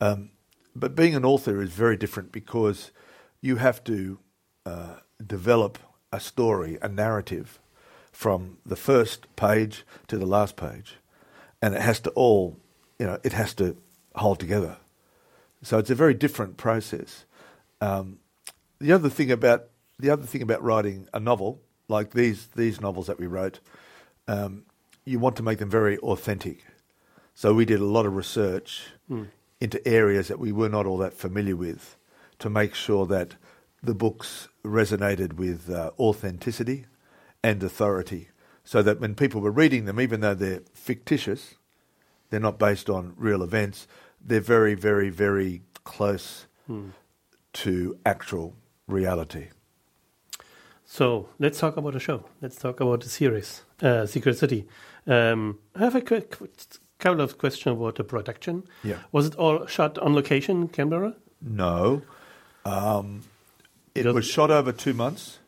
Um, 0.00 0.30
but 0.74 0.94
being 0.94 1.14
an 1.14 1.24
author 1.24 1.62
is 1.62 1.70
very 1.70 1.96
different 1.96 2.32
because 2.32 2.90
you 3.40 3.56
have 3.56 3.84
to 3.84 4.18
uh, 4.66 4.96
develop 5.24 5.78
a 6.12 6.20
story, 6.20 6.76
a 6.82 6.88
narrative, 6.88 7.58
from 8.12 8.58
the 8.66 8.76
first 8.76 9.26
page 9.36 9.84
to 10.08 10.18
the 10.18 10.26
last 10.26 10.56
page, 10.56 10.96
and 11.62 11.74
it 11.74 11.80
has 11.80 12.00
to 12.00 12.10
all, 12.10 12.56
you 12.98 13.06
know, 13.06 13.18
it 13.22 13.32
has 13.32 13.54
to 13.54 13.76
hold 14.14 14.40
together. 14.40 14.76
So 15.62 15.78
it's 15.78 15.90
a 15.90 15.94
very 15.94 16.14
different 16.14 16.56
process. 16.56 17.24
Um, 17.80 18.18
the 18.78 18.92
other 18.92 19.08
thing 19.08 19.30
about 19.30 19.68
the 19.98 20.10
other 20.10 20.24
thing 20.24 20.42
about 20.42 20.62
writing 20.62 21.08
a 21.14 21.20
novel 21.20 21.60
like 21.88 22.12
these 22.12 22.48
these 22.56 22.80
novels 22.80 23.06
that 23.06 23.18
we 23.18 23.26
wrote, 23.26 23.60
um, 24.28 24.64
you 25.04 25.18
want 25.18 25.36
to 25.36 25.42
make 25.42 25.58
them 25.58 25.70
very 25.70 25.98
authentic. 25.98 26.64
So 27.34 27.54
we 27.54 27.64
did 27.64 27.80
a 27.80 27.84
lot 27.84 28.06
of 28.06 28.16
research 28.16 28.88
into 29.60 29.86
areas 29.86 30.28
that 30.28 30.38
we 30.38 30.52
were 30.52 30.68
not 30.68 30.86
all 30.86 30.98
that 30.98 31.12
familiar 31.14 31.56
with 31.56 31.96
to 32.38 32.50
make 32.50 32.74
sure 32.74 33.06
that 33.06 33.36
the 33.82 33.94
books 33.94 34.48
resonated 34.66 35.34
with 35.34 35.70
uh, 35.70 35.90
authenticity 35.98 36.86
and 37.42 37.62
authority. 37.62 38.28
So 38.64 38.82
that 38.82 39.00
when 39.00 39.14
people 39.14 39.40
were 39.40 39.52
reading 39.52 39.84
them, 39.84 40.00
even 40.00 40.20
though 40.20 40.34
they're 40.34 40.62
fictitious, 40.74 41.54
they're 42.30 42.40
not 42.40 42.58
based 42.58 42.90
on 42.90 43.14
real 43.16 43.42
events, 43.42 43.86
they're 44.20 44.40
very, 44.40 44.74
very, 44.74 45.08
very 45.08 45.62
close 45.84 46.46
to 47.52 47.98
actual 48.04 48.56
reality. 48.88 49.48
So 50.84 51.28
let's 51.38 51.58
talk 51.58 51.76
about 51.76 51.92
the 51.92 52.00
show. 52.00 52.24
Let's 52.42 52.56
talk 52.56 52.80
about 52.80 53.02
the 53.02 53.08
series, 53.08 53.62
uh, 53.82 54.06
Secret 54.06 54.36
City. 54.38 54.66
Um, 55.06 55.58
I 55.74 55.80
have 55.80 55.94
a 55.94 56.00
quick, 56.00 56.36
couple 56.98 57.20
of 57.20 57.38
questions 57.38 57.76
about 57.76 57.96
the 57.96 58.04
production. 58.04 58.64
Yeah. 58.82 58.98
Was 59.12 59.26
it 59.26 59.34
all 59.36 59.66
shot 59.66 59.98
on 59.98 60.14
location 60.14 60.62
in 60.62 60.68
Canberra? 60.68 61.14
No. 61.40 62.02
Um, 62.64 63.22
it 63.96 64.02
Does- 64.04 64.14
was 64.14 64.24
shot 64.26 64.50
over 64.50 64.72
two 64.72 64.94
months, 64.94 65.38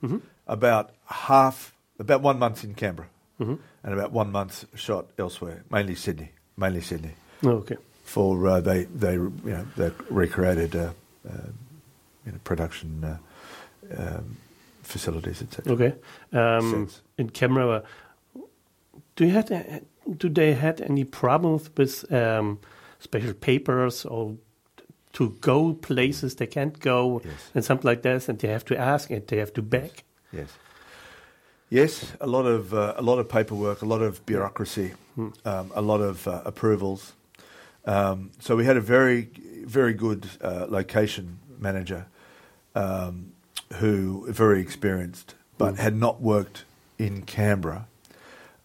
about 0.47 0.91
half, 1.07 1.75
about 1.99 2.23
one 2.23 2.39
month 2.39 2.65
in 2.65 2.75
Canberra, 2.75 3.09
and 3.39 3.59
about 3.85 4.13
one 4.13 4.31
month 4.33 4.65
shot 4.75 5.07
elsewhere, 5.19 5.63
mainly 5.71 5.95
Sydney, 5.95 6.31
mainly 6.57 6.81
Sydney. 6.81 7.13
Oh, 7.45 7.51
okay. 7.63 7.77
For 8.05 8.47
uh, 8.49 8.61
they 8.61 8.85
they 8.85 9.13
you 9.15 9.33
know 9.45 9.67
they 9.77 9.91
recreated 10.11 10.75
uh, 10.75 10.91
uh, 11.29 11.51
you 12.25 12.33
know 12.33 12.39
production 12.45 13.05
uh, 13.05 13.19
um, 13.97 14.37
facilities 14.83 15.43
etc. 15.43 15.73
Okay. 15.75 15.95
Um, 16.33 16.89
in 17.19 17.29
Canberra, 17.31 17.83
do 19.17 19.25
you 19.27 19.31
had 19.33 19.53
uh, 19.53 19.63
do 20.17 20.29
they 20.31 20.55
had 20.55 20.81
any 20.81 21.05
problems 21.05 21.69
with 21.77 22.11
um, 22.11 22.59
special 22.99 23.35
papers 23.35 24.07
or 24.07 24.35
to 25.15 25.31
go 25.41 25.73
places 25.75 26.35
they 26.37 26.47
can't 26.47 26.79
go 26.81 27.21
Yes. 27.25 27.51
and 27.55 27.65
something 27.65 27.89
like 27.89 28.03
this, 28.03 28.29
and 28.29 28.39
they 28.39 28.49
have 28.49 28.65
to 28.67 28.77
ask 28.79 29.11
and 29.11 29.27
they 29.27 29.39
have 29.39 29.53
to 29.55 29.63
beg? 29.63 30.03
Yes. 30.33 30.49
Yes, 31.71 32.13
a 32.21 32.27
lot 32.27 32.47
of 32.47 32.73
uh, 32.73 32.95
a 32.97 33.03
lot 33.03 33.19
of 33.19 33.29
paperwork, 33.29 33.83
a 33.83 33.87
lot 33.87 34.01
of 34.01 34.25
bureaucracy, 34.25 34.95
um, 35.45 35.71
a 35.75 35.83
lot 35.83 36.01
of 36.01 36.27
uh, 36.27 36.41
approvals. 36.45 37.13
Um, 37.85 38.31
so 38.41 38.57
we 38.57 38.65
had 38.65 38.77
a 38.77 38.81
very 38.81 39.29
very 39.67 39.93
good 39.93 40.27
uh, 40.41 40.67
location 40.69 41.39
manager 41.59 42.07
um, 42.75 43.33
who 43.75 44.25
very 44.33 44.61
experienced, 44.63 45.35
but 45.59 45.77
had 45.77 45.95
not 45.95 46.23
worked 46.23 46.65
in 46.99 47.23
Canberra. 47.23 47.87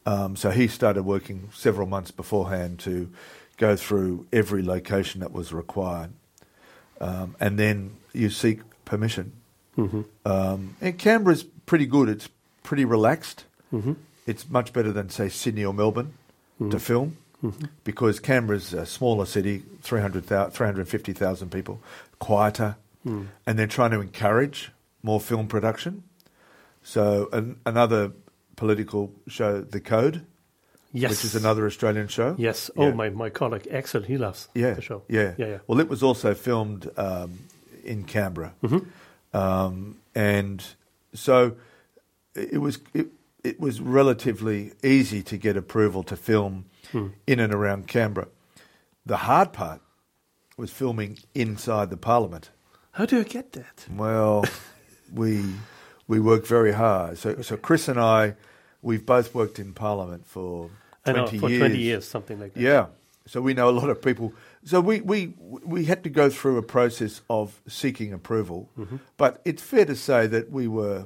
Um, 0.05 0.35
so 0.35 0.49
he 0.51 0.67
started 0.67 1.03
working 1.03 1.49
several 1.53 1.87
months 1.87 2.11
beforehand 2.11 2.79
to 2.79 3.09
go 3.57 3.75
through 3.75 4.25
every 4.31 4.63
location 4.63 5.19
that 5.21 5.31
was 5.31 5.51
required, 5.53 6.11
um, 7.01 7.35
and 7.39 7.57
then 7.57 7.95
you 8.13 8.29
seek 8.29 8.59
permission. 8.85 9.33
Mm-hmm. 9.77 10.01
Um, 10.25 10.75
and 10.81 10.97
Canberra's 10.97 11.43
pretty 11.43 11.85
good. 11.85 12.09
It's 12.09 12.29
pretty 12.63 12.85
relaxed. 12.85 13.45
Mm-hmm. 13.73 13.93
It's 14.25 14.49
much 14.49 14.71
better 14.73 14.91
than 14.91 15.09
say 15.09 15.29
Sydney 15.29 15.65
or 15.65 15.73
Melbourne 15.73 16.13
mm-hmm. 16.59 16.69
to 16.69 16.79
film 16.79 17.17
because 17.83 18.19
Canberra's 18.19 18.73
a 18.73 18.85
smaller 18.85 19.25
city, 19.25 19.63
300,000 19.81 20.51
350,000 20.51 21.49
people, 21.49 21.81
quieter, 22.19 22.77
mm. 23.05 23.27
and 23.45 23.59
they're 23.59 23.67
trying 23.67 23.91
to 23.91 23.99
encourage 23.99 24.71
more 25.01 25.19
film 25.19 25.47
production. 25.47 26.03
So 26.83 27.29
an, 27.33 27.59
another 27.65 28.13
political 28.55 29.11
show, 29.27 29.61
The 29.61 29.81
Code, 29.81 30.25
Yes. 30.95 31.09
which 31.11 31.25
is 31.25 31.35
another 31.35 31.65
Australian 31.65 32.07
show. 32.07 32.35
Yes. 32.37 32.69
Oh, 32.77 32.91
my, 32.91 33.09
my 33.09 33.29
colleague 33.31 33.67
Axel, 33.71 34.03
he 34.03 34.17
loves 34.17 34.47
yeah, 34.53 34.73
the 34.75 34.81
show. 34.81 35.01
Yeah, 35.09 35.33
Yeah, 35.37 35.47
yeah. 35.47 35.57
Well, 35.67 35.79
it 35.79 35.89
was 35.89 36.03
also 36.03 36.33
filmed 36.35 36.87
um, 36.97 37.39
in 37.83 38.03
Canberra, 38.03 38.53
Mm-hmm. 38.63 39.37
um, 39.37 39.97
and 40.15 40.63
so 41.13 41.55
it 42.35 42.61
was 42.61 42.77
it, 42.93 43.07
it 43.43 43.59
was 43.59 43.81
relatively 43.81 44.71
easy 44.83 45.21
to 45.23 45.37
get 45.37 45.57
approval 45.57 46.03
to 46.03 46.15
film 46.15 46.65
Hmm. 46.91 47.07
in 47.25 47.39
and 47.39 47.51
around 47.53 47.87
Canberra. 47.87 48.27
The 49.05 49.17
hard 49.17 49.51
part 49.51 49.81
was 50.57 50.69
filming 50.69 51.17
inside 51.33 51.89
the 51.89 51.97
Parliament. 51.97 52.51
How 52.91 53.05
do 53.07 53.17
you 53.17 53.23
get 53.23 53.53
that? 53.53 53.85
Well, 53.91 54.45
we 55.13 55.43
we 56.07 56.19
worked 56.19 56.45
very 56.47 56.73
hard. 56.73 57.17
So 57.17 57.41
so 57.41 57.57
Chris 57.57 57.87
and 57.87 57.99
I, 57.99 58.35
we've 58.83 59.05
both 59.05 59.33
worked 59.33 59.57
in 59.59 59.73
Parliament 59.73 60.27
for 60.27 60.69
I 61.05 61.11
know, 61.13 61.27
for 61.27 61.49
years. 61.49 61.59
20 61.59 61.77
years, 61.77 62.07
something 62.07 62.39
like 62.39 62.53
that. 62.53 62.59
Yeah. 62.61 62.85
So 63.25 63.41
we 63.41 63.53
know 63.53 63.69
a 63.69 63.71
lot 63.71 63.89
of 63.89 64.01
people. 64.01 64.33
So 64.65 64.81
we, 64.81 65.01
we, 65.01 65.33
we 65.39 65.85
had 65.85 66.03
to 66.03 66.09
go 66.09 66.29
through 66.29 66.57
a 66.57 66.61
process 66.63 67.21
of 67.29 67.61
seeking 67.67 68.11
approval. 68.13 68.69
Mm-hmm. 68.77 68.97
But 69.17 69.41
it's 69.45 69.61
fair 69.61 69.85
to 69.85 69.95
say 69.95 70.27
that 70.27 70.51
we 70.51 70.67
were, 70.67 71.05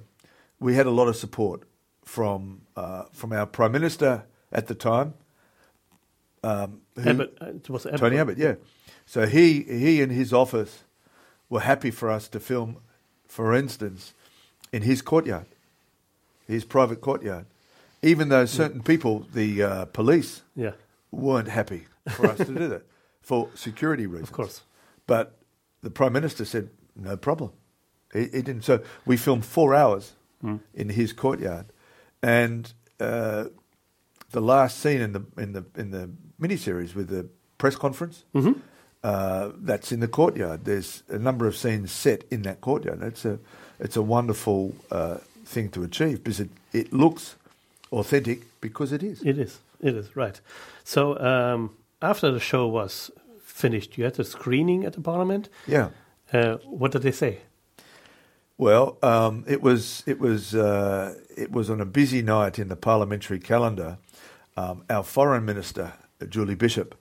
we 0.60 0.75
had 0.75 0.86
a 0.88 0.92
lot 0.92 1.08
of 1.08 1.16
support 1.16 1.62
from, 2.04 2.62
uh, 2.75 3.04
from 3.12 3.34
our 3.34 3.46
Prime 3.46 3.72
Minister 3.72 4.24
at 4.51 4.68
the 4.68 4.75
time. 4.75 5.13
Um, 6.44 6.82
who- 6.96 7.10
Abbott, 7.10 7.38
uh, 7.42 7.46
Abbott. 7.46 7.98
Tony 7.98 8.18
Abbott, 8.18 8.38
yeah. 8.38 8.56
So 9.06 9.25
he, 9.25 9.62
he 9.63 10.01
and 10.01 10.12
his 10.12 10.34
office 10.34 10.84
were 11.50 11.62
happy 11.62 11.92
for 11.92 12.10
us 12.10 12.27
to 12.30 12.39
film, 12.39 12.77
for 13.27 13.54
instance, 13.54 14.13
in 14.74 14.82
his 14.82 15.01
courtyard, 15.01 15.46
his 16.48 16.66
private 16.66 17.00
courtyard. 17.01 17.46
Even 18.08 18.30
though 18.30 18.46
certain 18.46 18.82
people, 18.82 19.26
the 19.34 19.64
uh, 19.64 19.86
police, 19.86 20.42
Yeah, 20.56 20.72
weren't 21.12 21.50
happy 21.50 21.86
for 22.16 22.28
us 22.28 22.38
to 22.38 22.46
do 22.54 22.68
that 22.70 22.84
for 23.22 23.50
security 23.56 24.06
reasons. 24.08 24.30
of 24.30 24.36
course. 24.36 24.62
But 25.08 25.38
the 25.82 25.90
Prime 25.90 26.14
Minister 26.14 26.46
said, 26.46 26.70
no 26.96 27.18
problem. 27.18 27.52
He, 28.14 28.22
he 28.22 28.42
didn't. 28.42 28.64
So 28.64 28.80
we 29.06 29.18
filmed 29.18 29.46
four 29.46 29.74
hours 29.76 30.14
in 30.74 30.90
his 30.90 31.14
courtyard. 31.14 31.66
And 32.24 32.72
uh, 33.00 33.46
the 34.32 34.42
last 34.42 34.80
scene 34.80 35.02
in 35.02 35.12
the, 35.14 35.24
in 35.38 35.54
the, 35.54 35.66
in 35.76 35.92
the 35.92 36.10
miniseries 36.40 36.96
with 36.96 37.08
the 37.10 37.28
press 37.58 37.76
conference, 37.76 38.24
uh, 39.04 39.52
that's 39.58 39.92
in 39.92 40.00
the 40.00 40.08
courtyard. 40.08 40.64
There's 40.66 41.04
a 41.10 41.18
number 41.20 41.48
of 41.48 41.56
scenes 41.56 41.92
set 41.92 42.24
in 42.32 42.44
that 42.44 42.62
courtyard. 42.62 43.02
It's 43.04 43.26
a, 43.26 43.40
it's 43.80 43.98
a 43.98 44.02
wonderful 44.02 44.76
uh, 44.92 45.18
thing 45.46 45.70
to 45.72 45.84
achieve 45.84 46.24
because 46.24 46.40
it, 46.40 46.50
it 46.74 46.94
looks 46.94 47.36
authentic 47.91 48.41
because 48.62 48.91
it 48.91 49.03
is. 49.03 49.22
It 49.24 49.38
is. 49.38 49.60
It 49.82 49.96
is 49.96 50.15
right. 50.15 50.39
So 50.84 51.20
um, 51.20 51.75
after 52.01 52.32
the 52.32 52.39
show 52.39 52.67
was 52.67 53.12
finished, 53.44 53.98
you 53.98 54.03
had 54.03 54.20
a 54.20 54.24
screening 54.24 54.86
at 54.86 54.94
the 54.94 55.01
Parliament. 55.01 55.50
Yeah. 55.67 55.89
Uh, 56.32 56.58
what 56.65 56.91
did 56.91 57.03
they 57.03 57.12
say? 57.12 57.39
Well, 58.58 58.98
um, 59.03 59.46
it 59.48 59.62
was 59.62 60.03
it 60.08 60.20
was 60.20 60.56
uh, 60.56 61.13
it 61.38 61.51
was 61.51 61.70
on 61.70 61.79
a 61.79 61.86
busy 61.86 62.22
night 62.24 62.58
in 62.58 62.70
the 62.70 62.75
parliamentary 62.75 63.39
calendar. 63.39 63.98
Um, 64.56 64.84
our 64.89 65.03
foreign 65.03 65.46
minister 65.46 65.94
Julie 66.27 66.56
Bishop 66.56 66.96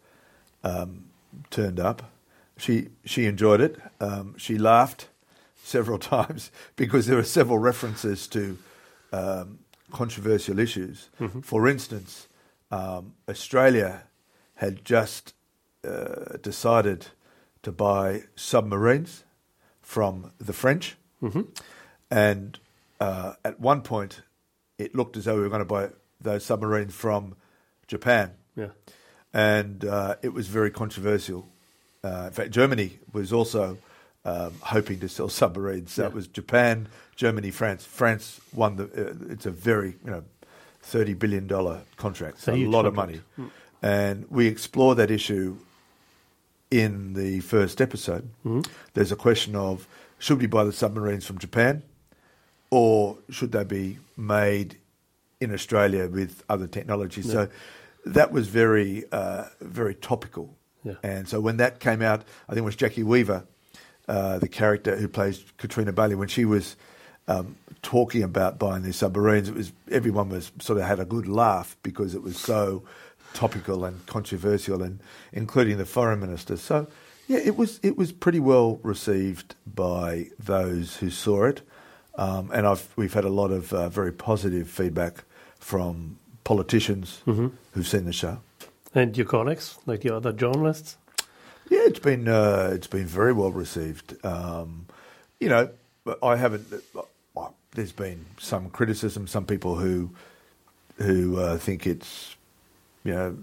um, 0.62 1.06
turned 1.50 1.80
up, 1.80 2.10
she 2.58 2.88
she 3.04 3.24
enjoyed 3.24 3.60
it. 3.60 3.80
Um, 4.00 4.34
she 4.36 4.58
laughed 4.58 5.08
several 5.62 5.98
times 6.16 6.50
because 6.76 7.06
there 7.06 7.16
were 7.16 7.24
several 7.24 7.58
references 7.58 8.26
to 8.28 8.58
um, 9.12 9.58
controversial 9.92 10.58
issues. 10.58 11.08
For 11.42 11.68
instance, 11.68 12.28
um, 12.70 13.14
Australia 13.28 14.02
had 14.56 14.84
just 14.84 15.34
uh, 15.84 16.36
decided 16.42 17.08
to 17.62 17.72
buy 17.72 18.22
submarines 18.34 19.24
from 19.82 20.32
the 20.38 20.52
French, 20.52 20.96
and 22.10 22.58
uh, 23.00 23.34
at 23.44 23.60
one 23.60 23.82
point, 23.82 24.22
it 24.78 24.94
looked 24.94 25.16
as 25.16 25.24
though 25.24 25.36
we 25.36 25.42
were 25.42 25.48
going 25.48 25.60
to 25.60 25.64
buy 25.64 25.90
those 26.20 26.44
submarines 26.44 26.94
from 26.94 27.34
Japan 27.86 28.32
Yeah. 28.56 28.68
and 29.32 29.84
uh, 29.84 30.16
it 30.22 30.32
was 30.32 30.48
very 30.48 30.70
controversial. 30.70 31.48
Uh, 32.02 32.24
in 32.26 32.32
fact, 32.32 32.50
Germany 32.50 32.98
was 33.12 33.32
also 33.32 33.78
um, 34.26 34.52
hoping 34.60 34.98
to 35.00 35.08
sell 35.08 35.28
submarines. 35.28 35.94
That 35.96 36.10
Yeah. 36.10 36.14
was 36.14 36.26
Japan, 36.26 36.88
Germany, 37.14 37.50
France. 37.50 37.84
France 37.84 38.40
won 38.52 38.76
the. 38.76 38.84
Uh, 38.84 39.32
it's 39.32 39.46
a 39.46 39.50
very 39.50 39.90
you 40.04 40.10
know, 40.10 40.24
thirty 40.82 41.14
billion 41.14 41.46
dollar 41.46 41.76
contract. 41.96 42.40
So 42.40 42.52
a 42.52 42.66
lot 42.66 42.86
of 42.86 42.94
contract. 42.94 43.22
money, 43.38 43.50
and 43.82 44.26
we 44.30 44.46
explore 44.48 44.94
that 44.96 45.10
issue 45.10 45.56
in 46.70 47.14
the 47.14 47.40
first 47.40 47.80
episode. 47.80 48.28
There's 48.94 49.12
a 49.12 49.16
question 49.16 49.54
of 49.54 49.86
should 50.18 50.40
we 50.40 50.46
buy 50.46 50.64
the 50.64 50.72
submarines 50.72 51.24
from 51.24 51.38
Japan, 51.38 51.82
or 52.70 53.18
should 53.30 53.52
they 53.52 53.64
be 53.64 53.98
made 54.16 54.76
in 55.40 55.52
Australia 55.52 56.08
with 56.08 56.42
other 56.48 56.66
technologies? 56.66 57.30
So 57.30 57.48
that 58.06 58.32
was 58.32 58.48
very, 58.48 59.04
uh, 59.12 59.44
very 59.60 59.94
topical. 59.94 60.56
Yeah. 60.84 60.94
And 61.02 61.28
so 61.28 61.40
when 61.40 61.56
that 61.58 61.78
came 61.80 62.00
out, 62.02 62.22
I 62.48 62.52
think 62.54 62.62
it 62.62 62.64
was 62.64 62.76
Jacki 62.76 63.04
Weaver, 63.04 63.44
uh, 64.08 64.38
the 64.38 64.48
character 64.48 64.96
who 64.96 65.08
plays 65.08 65.44
Catriona 65.58 65.92
Bailey, 65.92 66.14
when 66.14 66.28
she 66.28 66.44
was 66.44 66.76
um, 67.28 67.56
talking 67.82 68.22
about 68.22 68.58
buying 68.58 68.82
these 68.82 68.96
submarines, 68.96 69.48
it 69.48 69.54
was 69.54 69.72
everyone 69.90 70.28
was 70.28 70.52
sort 70.60 70.78
of 70.78 70.84
had 70.84 71.00
a 71.00 71.04
good 71.04 71.26
laugh 71.26 71.76
because 71.82 72.14
it 72.14 72.22
was 72.22 72.38
so 72.38 72.84
topical 73.34 73.84
and 73.84 74.04
controversial, 74.06 74.82
and 74.82 75.00
including 75.32 75.78
the 75.78 75.86
foreign 75.86 76.20
minister. 76.20 76.56
So 76.56 76.86
yeah, 77.26 77.38
it 77.38 77.56
was 77.56 77.80
it 77.82 77.96
was 77.96 78.12
pretty 78.12 78.40
well 78.40 78.78
received 78.82 79.54
by 79.66 80.28
those 80.38 80.96
who 80.96 81.10
saw 81.10 81.44
it, 81.44 81.62
um, 82.14 82.50
and 82.52 82.66
I've 82.66 82.88
we've 82.96 83.14
had 83.14 83.24
a 83.24 83.30
lot 83.30 83.50
of 83.50 83.72
uh, 83.72 83.88
very 83.88 84.12
positive 84.12 84.68
feedback 84.68 85.24
from 85.58 86.18
politicians 86.44 87.22
who've 87.72 87.88
seen 87.88 88.04
the 88.04 88.12
show. 88.12 88.38
And 88.94 89.16
your 89.16 89.26
colleagues, 89.26 89.76
like 89.84 90.02
the 90.02 90.14
other 90.14 90.32
journalists? 90.32 90.96
Yeah, 91.68 91.80
it's 91.84 91.98
been 91.98 92.28
uh, 92.28 92.70
it's 92.72 92.86
been 92.86 93.06
very 93.06 93.32
well 93.32 93.50
received. 93.50 94.24
Um, 94.24 94.86
you 95.40 95.48
know, 95.48 95.70
I 96.22 96.36
haven't. 96.36 96.66
Well, 97.34 97.54
there's 97.72 97.92
been 97.92 98.26
some 98.38 98.70
criticism. 98.70 99.26
Some 99.26 99.46
people 99.46 99.76
who 99.76 100.10
who 100.98 101.38
uh, 101.38 101.58
think 101.58 101.86
it's 101.86 102.36
you 103.04 103.12
know 103.12 103.36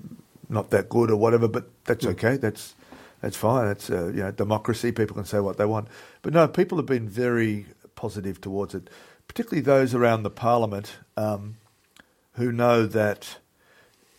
not 0.50 0.70
that 0.70 0.90
good 0.90 1.12
or 1.12 1.18
whatever, 1.18 1.48
but 1.48 1.70
that's 1.86 2.06
okay. 2.06 2.38
That's 2.38 2.76
that's 3.22 3.36
fine. 3.36 3.68
It's 3.68 3.90
uh, 3.90 4.08
you 4.08 4.24
know 4.24 4.32
democracy. 4.32 4.92
People 4.92 5.16
can 5.16 5.26
say 5.26 5.40
what 5.40 5.58
they 5.58 5.66
want, 5.66 5.88
but 6.22 6.34
no, 6.34 6.48
people 6.48 6.78
have 6.78 6.88
been 6.88 7.10
very 7.10 7.66
positive 7.96 8.40
towards 8.40 8.74
it, 8.74 8.90
particularly 9.28 9.62
those 9.62 9.94
around 9.94 10.24
the 10.24 10.30
parliament 10.30 10.96
um, 11.18 11.58
who 12.34 12.52
know 12.52 12.86
that 12.86 13.38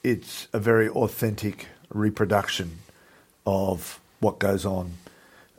it's 0.02 0.48
a 0.52 0.58
very 0.58 0.88
authentic 0.90 1.68
reproduction 1.88 2.78
of 3.46 4.00
what 4.20 4.38
goes 4.38 4.64
on. 4.66 4.92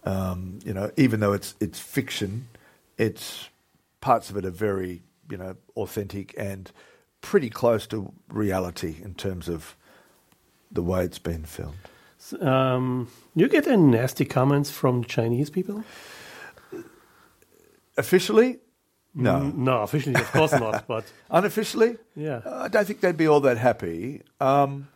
Um, 0.04 0.60
you 0.66 0.74
know, 0.74 0.92
even 0.98 1.20
though 1.20 1.34
it's 1.34 1.56
it's 1.60 1.80
fiction, 1.80 2.48
it's 2.98 3.50
parts 4.02 4.30
of 4.30 4.38
it 4.38 4.46
are 4.46 4.52
very 4.52 5.02
you 5.30 5.38
know 5.38 5.56
authentic 5.76 6.34
and 6.38 6.72
pretty 7.22 7.50
close 7.50 7.88
to 7.88 8.12
reality 8.30 8.98
in 9.04 9.16
terms 9.16 9.50
of 9.50 9.76
the 10.72 10.82
way 10.84 11.04
it's 11.04 11.20
been 11.20 11.44
filmed. 11.44 11.76
Um, 12.42 13.08
you 13.36 13.48
get 13.48 13.68
any 13.68 13.82
nasty 13.82 14.26
comments 14.26 14.70
from 14.72 15.04
Chinese 15.04 15.50
people? 15.50 15.84
Officially, 17.98 18.60
no. 19.14 19.40
No, 19.56 19.82
officially, 19.82 20.16
of 20.16 20.32
course 20.32 20.52
not. 20.52 20.86
But 20.88 21.06
Unofficially, 21.30 21.98
Yeah. 22.16 22.42
I 22.46 22.68
don't 22.68 22.86
think 22.86 23.00
they'd 23.00 23.16
be 23.18 23.28
all 23.28 23.40
that 23.42 23.58
happy. 23.58 24.22
Um, 24.42 24.90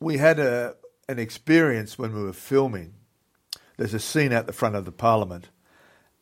we 0.00 0.18
had 0.18 0.38
a 0.38 0.74
an 1.12 1.18
experience 1.20 1.98
when 1.98 2.12
we 2.14 2.22
were 2.22 2.32
filming. 2.32 2.94
There's 3.76 3.94
a 3.94 4.00
scene 4.00 4.32
out 4.32 4.46
the 4.46 4.52
front 4.52 4.74
of 4.74 4.84
the 4.84 4.92
Parliament, 4.92 5.50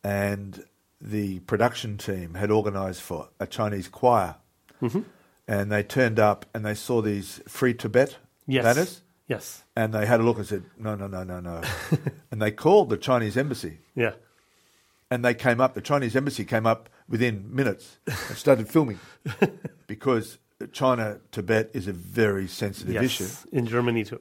and 0.04 0.64
the 1.00 1.40
production 1.40 1.96
team 1.96 2.34
had 2.34 2.50
organised 2.50 3.00
for 3.00 3.28
a 3.38 3.46
Chinese 3.46 3.88
choir, 3.88 4.36
Mm-hmm. 4.82 5.00
and 5.46 5.70
they 5.70 5.82
turned 5.82 6.18
up 6.18 6.46
and 6.54 6.64
they 6.64 6.74
saw 6.74 7.02
these 7.02 7.42
free 7.46 7.74
Tibet 7.74 8.16
yes, 8.46 8.64
banners, 8.64 9.02
yes, 9.28 9.62
and 9.76 9.92
they 9.92 10.06
had 10.06 10.20
a 10.20 10.22
look 10.22 10.38
and 10.38 10.46
said, 10.46 10.64
"No, 10.78 10.94
no, 10.94 11.06
no, 11.06 11.22
no, 11.22 11.38
no," 11.38 11.60
and 12.30 12.40
they 12.40 12.50
called 12.50 12.88
the 12.88 12.96
Chinese 12.96 13.36
embassy 13.36 13.78
yeah, 13.94 14.12
and 15.10 15.22
they 15.22 15.34
came 15.34 15.60
up. 15.60 15.74
The 15.74 15.82
Chinese 15.82 16.16
embassy 16.16 16.46
came 16.46 16.64
up 16.66 16.88
within 17.10 17.54
minutes 17.54 17.98
and 18.06 18.38
started 18.38 18.68
filming 18.68 19.00
because 19.86 20.38
China 20.72 21.20
Tibet 21.30 21.70
is 21.74 21.88
a 21.88 21.92
very 21.92 22.46
sensitive 22.48 22.94
yes. 22.94 23.04
issue. 23.04 23.28
In 23.52 23.66
Germany 23.66 24.04
too. 24.04 24.20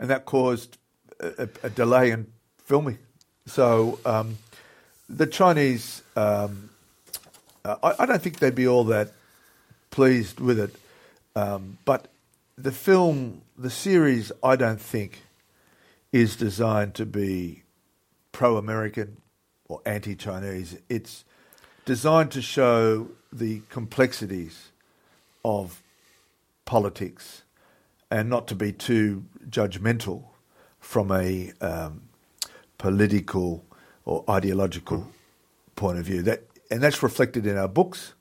and 0.00 0.08
that 0.08 0.24
caused 0.24 0.78
a, 1.20 1.46
a, 1.62 1.68
delay 1.68 2.10
in 2.10 2.26
filming. 2.64 2.98
So 3.46 4.00
um, 4.06 4.38
the 5.10 5.26
Chinese, 5.26 6.02
um, 6.16 6.70
uh, 7.64 7.76
I, 7.82 7.94
I 8.00 8.06
don't 8.06 8.22
think 8.22 8.38
they'd 8.38 8.54
be 8.54 8.66
all 8.66 8.84
that 8.84 9.12
pleased 9.90 10.40
with 10.40 10.58
it. 10.58 10.74
Um, 11.36 11.76
but 11.84 12.08
the 12.56 12.72
film, 12.72 13.42
the 13.58 13.68
series, 13.68 14.32
I 14.42 14.56
don't 14.56 14.80
think 14.80 15.22
is 16.12 16.34
designed 16.34 16.94
to 16.94 17.04
be 17.04 17.62
pro-American 18.32 19.18
or 19.68 19.82
anti-Chinese. 19.84 20.78
It's 20.88 21.24
designed 21.84 22.30
to 22.32 22.40
show 22.40 23.08
the 23.30 23.60
complexities 23.68 24.70
of 25.44 25.82
politics 26.64 27.42
and 28.10 28.30
not 28.30 28.48
to 28.48 28.54
be 28.54 28.72
too 28.72 29.24
judgmental 29.48 30.24
from 30.78 31.10
a 31.12 31.52
um, 31.60 32.02
political 32.78 33.64
or 34.04 34.24
ideological 34.28 35.06
point 35.76 35.98
of 35.98 36.04
view. 36.04 36.22
That 36.22 36.44
and 36.70 36.82
that's 36.82 37.02
reflected 37.02 37.46
in 37.46 37.56
our 37.56 37.68
books, 37.68 38.14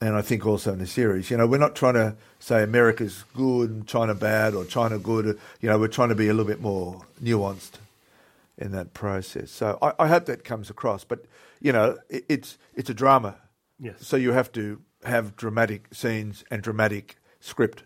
and 0.00 0.16
I 0.16 0.22
think 0.22 0.46
also 0.46 0.72
in 0.72 0.78
the 0.78 0.86
series. 0.86 1.30
You 1.30 1.36
know, 1.36 1.46
we're 1.46 1.58
not 1.58 1.74
trying 1.74 1.94
to 1.94 2.16
say 2.38 2.62
America's 2.62 3.24
good 3.34 3.70
and 3.70 3.86
China 3.86 4.14
bad 4.14 4.54
or 4.54 4.64
China 4.64 4.98
good. 4.98 5.38
You 5.60 5.68
know, 5.68 5.78
we're 5.78 5.88
trying 5.88 6.08
to 6.10 6.14
be 6.14 6.28
a 6.28 6.32
little 6.32 6.50
bit 6.50 6.60
more 6.60 7.02
nuanced 7.22 7.78
in 8.58 8.72
that 8.72 8.92
process. 8.92 9.50
So 9.50 9.78
I, 9.80 9.92
I 9.98 10.06
hope 10.08 10.26
that 10.26 10.44
comes 10.44 10.70
across. 10.70 11.04
But 11.04 11.24
you 11.60 11.72
know, 11.72 11.98
it, 12.08 12.24
it's 12.28 12.58
it's 12.74 12.90
a 12.90 12.94
drama. 12.94 13.36
Yes. 13.78 14.06
So 14.06 14.16
you 14.16 14.32
have 14.32 14.52
to 14.52 14.80
have 15.04 15.36
dramatic 15.36 15.94
scenes 15.94 16.44
and 16.50 16.62
dramatic 16.62 17.16
script. 17.40 17.84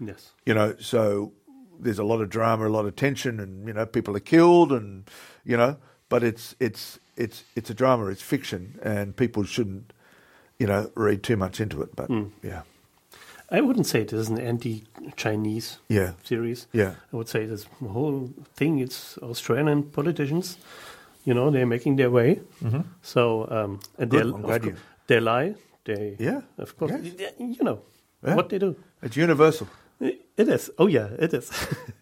Yes. 0.00 0.32
You 0.44 0.54
know, 0.54 0.74
so 0.80 1.32
there's 1.80 1.98
a 1.98 2.04
lot 2.04 2.20
of 2.20 2.28
drama, 2.28 2.66
a 2.68 2.74
lot 2.78 2.86
of 2.86 2.94
tension, 2.96 3.40
and 3.40 3.66
you 3.66 3.72
know, 3.72 3.86
people 3.86 4.16
are 4.16 4.20
killed, 4.20 4.70
and 4.72 5.04
you 5.44 5.56
know, 5.56 5.76
but 6.08 6.22
it's 6.22 6.54
it's 6.60 6.98
it's 7.16 7.44
it's 7.56 7.70
a 7.70 7.74
drama, 7.74 8.06
it's 8.06 8.22
fiction, 8.22 8.78
and 8.82 9.14
people 9.16 9.44
shouldn't, 9.44 9.92
you 10.58 10.66
know, 10.66 10.90
read 10.94 11.22
too 11.22 11.36
much 11.36 11.60
into 11.60 11.82
it. 11.82 11.94
But 11.96 12.10
yeah, 12.42 12.62
I 13.50 13.60
wouldn't 13.60 13.86
say 13.86 14.00
it 14.02 14.12
is 14.12 14.28
an 14.28 14.38
anti-Chinese 14.38 15.78
yeah, 15.88 16.12
series. 16.24 16.66
yeah, 16.72 16.94
I 17.12 17.16
would 17.16 17.28
say 17.28 17.46
this 17.46 17.66
whole 17.88 18.30
thing 18.56 18.78
it's 18.78 19.18
Australian 19.18 19.82
politicians 19.84 20.58
you 21.26 21.34
know, 21.34 21.50
they're 21.50 21.66
making 21.66 21.96
their 21.96 22.10
way. 22.10 22.40
So, 23.02 23.46
um, 23.50 23.80
and 23.98 24.10
Good, 24.10 24.24
they, 24.24 24.28
I'm 24.28 24.34
of 24.36 24.42
glad 24.42 24.62
cour- 24.62 24.70
you- 24.70 24.76
they 25.06 25.20
lie. 25.20 25.54
They, 25.84 26.16
Yeah, 26.18 26.40
of 26.56 26.78
course, 26.78 26.92
yes. 27.02 27.32
y- 27.38 27.46
you 27.58 27.62
know 27.62 27.80
Yeah. 28.26 28.36
what 28.36 28.48
they 28.48 28.58
do. 28.58 28.74
It's 29.02 29.16
universal. 29.18 29.66
It 30.00 30.48
is. 30.48 30.70
Oh 30.78 30.86
yeah, 30.86 31.08
it 31.18 31.34
is. 31.34 31.50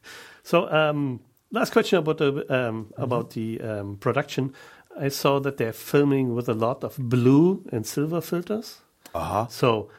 so 0.42 0.70
um, 0.70 1.20
last 1.50 1.72
question 1.72 1.98
about 1.98 2.18
the 2.18 2.44
um, 2.48 2.92
about 2.96 3.30
the 3.30 3.60
um, 3.60 3.96
production. 3.96 4.54
I 5.00 5.08
saw 5.08 5.40
that 5.40 5.56
they're 5.56 5.72
filming 5.72 6.34
with 6.34 6.48
a 6.48 6.54
lot 6.54 6.84
of 6.84 6.96
blue 6.98 7.64
and 7.72 7.86
silver 7.86 8.20
filters. 8.20 8.78
Uh 9.14 9.20
huh. 9.24 9.46
So 9.48 9.90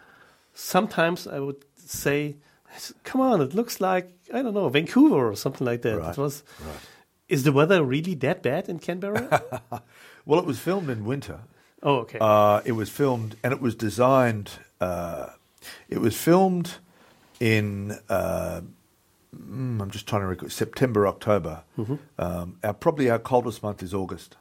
sometimes 0.54 1.28
I 1.28 1.40
would 1.40 1.64
say, 1.76 2.36
"Come 3.04 3.22
on, 3.22 3.42
it 3.42 3.54
looks 3.54 3.82
like 3.82 4.10
I 4.34 4.42
don't 4.42 4.54
know 4.54 4.70
Vancouver 4.70 5.30
or 5.32 5.36
something 5.36 5.66
like 5.68 5.82
that." 5.82 5.98
Right, 5.98 6.12
It 6.12 6.18
was. 6.18 6.44
Is 7.28 7.44
the 7.44 7.52
weather 7.52 7.84
really 7.84 8.16
that 8.16 8.42
bad 8.42 8.70
in 8.70 8.80
Canberra? 8.80 9.44
Well, 10.26 10.40
it 10.40 10.46
was 10.46 10.60
filmed 10.60 10.90
in 10.92 11.06
winter. 11.06 11.40
oh, 11.82 12.00
okay. 12.02 12.20
Uh, 12.22 12.62
it 12.64 12.74
was 12.74 12.90
filmed 12.90 13.36
and 13.44 13.52
it 13.52 13.60
was 13.62 13.74
designed. 13.74 14.52
Uh, 14.80 15.28
it 15.88 16.00
was 16.00 16.16
filmed 16.16 16.78
in. 17.40 17.98
Uh, 18.10 18.62
mm, 19.36 19.82
I'm 19.82 19.90
just 19.92 20.08
trying 20.08 20.22
to 20.22 20.28
recall. 20.28 20.50
September, 20.50 21.08
October. 21.08 21.64
Um, 22.18 22.58
our 22.64 22.74
probably 22.74 23.10
our 23.10 23.20
coldest 23.20 23.64
month 23.64 23.82
is 23.84 23.94
August. 23.94 24.36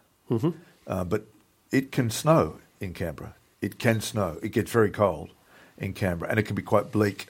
Uh, 0.87 1.05
but 1.05 1.25
it 1.71 1.93
can 1.93 2.11
snow 2.11 2.57
in 2.81 2.95
Canberra. 2.95 3.35
It 3.61 3.79
can 3.79 4.01
snow. 4.01 4.39
It 4.43 4.51
gets 4.51 4.71
very 4.71 4.91
cold 4.91 5.31
in 5.79 5.93
Canberra, 5.93 6.31
and 6.31 6.39
it 6.39 6.45
can 6.45 6.55
be 6.57 6.63
quite 6.63 6.91
bleak. 6.93 7.29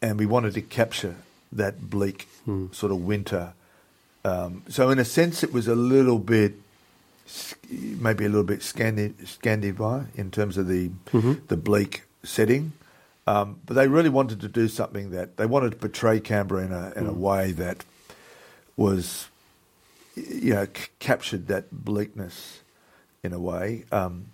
And 0.00 0.18
we 0.18 0.26
wanted 0.26 0.54
to 0.54 0.62
capture 0.62 1.16
that 1.52 1.90
bleak 1.90 2.28
sort 2.72 2.92
of 2.92 3.04
winter. 3.04 3.52
Um, 4.24 4.62
so, 4.68 4.90
in 4.90 4.98
a 4.98 5.04
sense, 5.04 5.42
it 5.42 5.52
was 5.52 5.68
a 5.68 5.74
little 5.74 6.18
bit 6.18 6.54
maybe 7.70 8.24
a 8.24 8.28
little 8.28 8.42
bit 8.44 8.60
Scandi- 8.60 9.26
Scandinavian 9.26 10.08
in 10.14 10.30
terms 10.30 10.56
of 10.56 10.66
the 10.66 10.90
the 11.48 11.56
bleak 11.56 12.02
setting. 12.22 12.72
Um, 13.28 13.60
but 13.66 13.74
they 13.74 13.88
really 13.88 14.08
wanted 14.08 14.40
to 14.40 14.48
do 14.48 14.68
something 14.68 15.10
that 15.10 15.36
they 15.36 15.46
wanted 15.46 15.70
to 15.72 15.76
portray 15.76 16.18
Canberra 16.20 16.64
in 16.64 16.72
a 16.72 16.92
in 16.96 17.06
a 17.06 17.12
way 17.12 17.52
that 17.52 17.84
was, 18.76 19.28
you 20.14 20.54
know, 20.54 20.64
c- 20.66 20.88
captured 20.98 21.46
that 21.48 21.66
bleakness 21.70 22.60
in 23.22 23.32
a 23.32 23.38
way. 23.38 23.84
Um, 23.92 24.26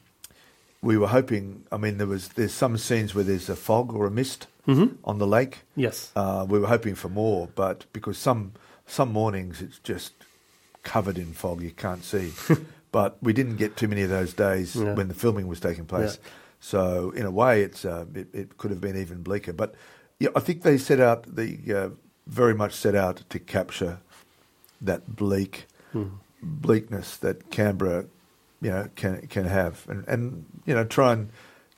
we 0.82 0.96
were 0.96 1.08
hoping. 1.08 1.64
I 1.72 1.76
mean, 1.76 1.98
there 1.98 2.06
was 2.06 2.28
there's 2.28 2.52
some 2.54 2.76
scenes 2.78 3.14
where 3.14 3.24
there's 3.24 3.48
a 3.48 3.56
fog 3.56 3.92
or 3.94 4.06
a 4.06 4.10
mist 4.10 4.46
on 4.66 5.18
the 5.18 5.26
lake. 5.26 5.58
yes. 5.76 6.10
Uh, 6.16 6.46
we 6.48 6.58
were 6.58 6.68
hoping 6.68 6.94
for 6.94 7.08
more, 7.10 7.48
but 7.54 7.84
because 7.92 8.16
some 8.16 8.52
some 8.86 9.12
mornings 9.12 9.60
it's 9.60 9.78
just 9.80 10.12
covered 10.82 11.18
in 11.18 11.32
fog, 11.32 11.60
you 11.62 11.70
can't 11.70 12.04
see. 12.04 12.32
but 12.92 13.16
we 13.22 13.32
didn't 13.32 13.56
get 13.56 13.76
too 13.76 13.88
many 13.88 14.02
of 14.02 14.10
those 14.10 14.32
days 14.34 14.76
Yeah. 14.76 14.94
when 14.94 15.08
the 15.08 15.14
filming 15.14 15.48
was 15.48 15.60
taking 15.60 15.84
place. 15.84 16.18
Yeah. 16.22 16.30
So 16.64 17.10
in 17.10 17.26
a 17.26 17.30
way, 17.30 17.62
it's 17.62 17.84
uh, 17.84 18.06
it, 18.14 18.28
it 18.32 18.56
could 18.56 18.70
have 18.70 18.80
been 18.80 18.96
even 18.96 19.22
bleaker. 19.22 19.52
But 19.52 19.74
yeah, 20.18 20.30
I 20.34 20.40
think 20.40 20.62
they 20.62 20.78
set 20.78 20.98
out 20.98 21.36
the 21.36 21.58
uh, 21.68 21.88
very 22.26 22.54
much 22.54 22.72
set 22.72 22.94
out 22.94 23.22
to 23.28 23.38
capture 23.38 23.98
that 24.80 25.14
bleak 25.14 25.66
bleakness 26.42 27.18
that 27.18 27.50
Canberra, 27.50 28.06
you 28.62 28.70
know, 28.70 28.88
can 28.96 29.26
can 29.26 29.44
have, 29.44 29.86
and 29.90 30.08
and 30.08 30.46
you 30.64 30.74
know 30.74 30.84
try 30.86 31.12
and 31.12 31.28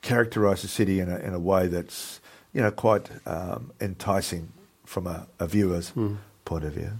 characterise 0.03 0.63
the 0.63 0.69
city 0.69 1.01
in 1.01 1.09
a 1.11 1.19
in 1.19 1.35
a 1.35 1.41
way 1.41 1.67
that's 1.67 2.21
you 2.53 2.63
know 2.63 2.71
quite 2.71 3.11
um, 3.27 3.73
enticing 3.81 4.53
from 4.85 5.09
a, 5.09 5.27
a 5.41 5.49
viewer's 5.49 5.93
point 6.45 6.65
of 6.65 6.75
view. 6.75 6.93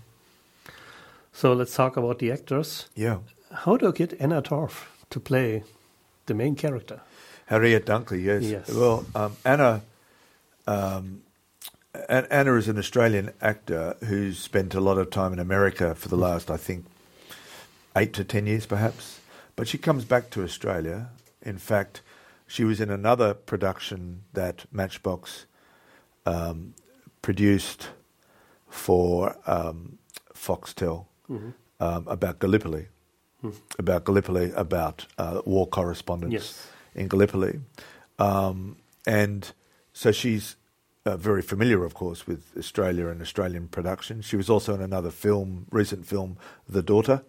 So 1.33 1.53
let's 1.53 1.77
talk 1.77 1.97
about 1.97 2.19
the 2.19 2.33
actors. 2.33 2.89
Yeah, 2.97 3.19
How 3.53 3.77
do 3.77 3.87
you 3.87 3.93
get 3.93 4.21
Anna 4.21 4.43
Torv 4.43 4.87
to 5.11 5.21
play 5.21 5.63
the 6.27 6.35
main 6.35 6.57
character? 6.57 7.01
Harriet 7.47 7.87
Dunkley. 7.87 8.23
Yes. 8.23 8.43
Yes. 8.45 8.69
Well, 8.73 9.05
um, 9.15 9.37
Anna. 9.45 9.83
Um, 10.67 11.23
An- 12.09 12.27
Anna 12.31 12.55
is 12.57 12.69
an 12.69 12.77
Australian 12.79 13.33
actor 13.41 13.97
who's 14.05 14.39
spent 14.39 14.75
a 14.75 14.81
lot 14.81 14.99
of 14.99 15.09
time 15.11 15.33
in 15.33 15.39
America 15.39 15.95
for 15.95 16.09
the 16.09 16.17
last, 16.17 16.51
I 16.51 16.57
think, 16.59 16.85
eight 17.97 18.13
to 18.15 18.25
ten 18.25 18.47
years, 18.47 18.67
perhaps. 18.67 19.21
But 19.55 19.67
she 19.69 19.79
comes 19.79 20.05
back 20.05 20.29
to 20.31 20.43
Australia. 20.43 21.09
In 21.41 21.57
fact, 21.57 22.03
she 22.47 22.65
was 22.65 22.81
in 22.81 22.91
another 22.91 23.33
production 23.33 24.23
that 24.35 24.67
Matchbox 24.71 25.47
um, 26.27 26.75
produced 27.23 27.89
for 28.69 29.37
um, 29.47 29.99
Foxtel 30.35 31.07
um, 31.31 31.53
about 31.81 32.39
Gallipoli, 32.41 32.89
about 33.79 34.05
Gallipoli, 34.05 34.53
about 34.55 35.07
uh, 35.17 35.41
war 35.47 35.67
correspondence 35.67 36.33
Yes. 36.33 36.67
In 36.97 37.09
Gallipoli. 37.09 37.61
Um, 38.19 38.77
and 39.07 39.53
so 39.93 40.11
she's 40.11 40.57
uh, 41.05 41.17
very 41.17 41.43
familiar, 41.43 41.85
of 41.85 41.95
course, 41.95 42.27
with 42.27 42.53
Australia 42.59 43.07
and 43.07 43.23
Australian 43.23 43.69
production. 43.69 44.23
She 44.23 44.37
was 44.37 44.51
also 44.51 44.75
in 44.75 44.81
another 44.81 45.11
film, 45.11 45.67
recent 45.71 46.07
film, 46.07 46.37
The 46.69 46.83
Daughter. 46.83 47.23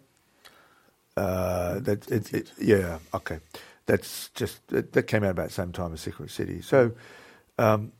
Uh, 1.15 1.79
that 1.79 2.09
it, 2.09 2.33
it, 2.33 2.51
yeah, 2.59 2.99
okay. 3.13 3.39
That's 3.85 4.29
just 4.29 4.67
that 4.67 4.93
that 4.93 5.03
came 5.03 5.23
out 5.23 5.31
about 5.31 5.47
the 5.47 5.53
same 5.53 5.71
time 5.71 5.93
as 5.93 6.01
Secret 6.01 6.29
City. 6.29 6.61
So 6.61 6.91
um, 7.57 7.91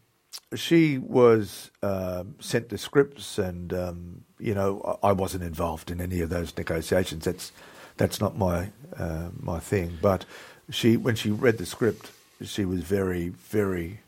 she 0.56 1.00
was 1.00 1.72
um, 1.82 2.36
sent 2.40 2.70
the 2.70 2.78
scripts, 2.78 3.40
and 3.40 3.74
um, 3.74 4.24
you 4.40 4.54
know 4.54 5.00
I, 5.04 5.10
I 5.10 5.12
wasn't 5.14 5.44
involved 5.44 5.90
in 5.90 6.00
any 6.00 6.22
of 6.22 6.30
those 6.30 6.56
negotiations. 6.56 7.26
That's 7.26 7.52
that's 7.98 8.22
not 8.22 8.38
my 8.38 8.70
uh, 8.96 9.30
my 9.40 9.60
thing. 9.60 9.98
But 10.00 10.26
she, 10.70 10.98
when 10.98 11.16
she 11.16 11.32
read 11.32 11.58
the 11.58 11.66
script, 11.66 12.12
she 12.44 12.66
was 12.66 12.82
very 12.82 13.30
very 13.30 14.02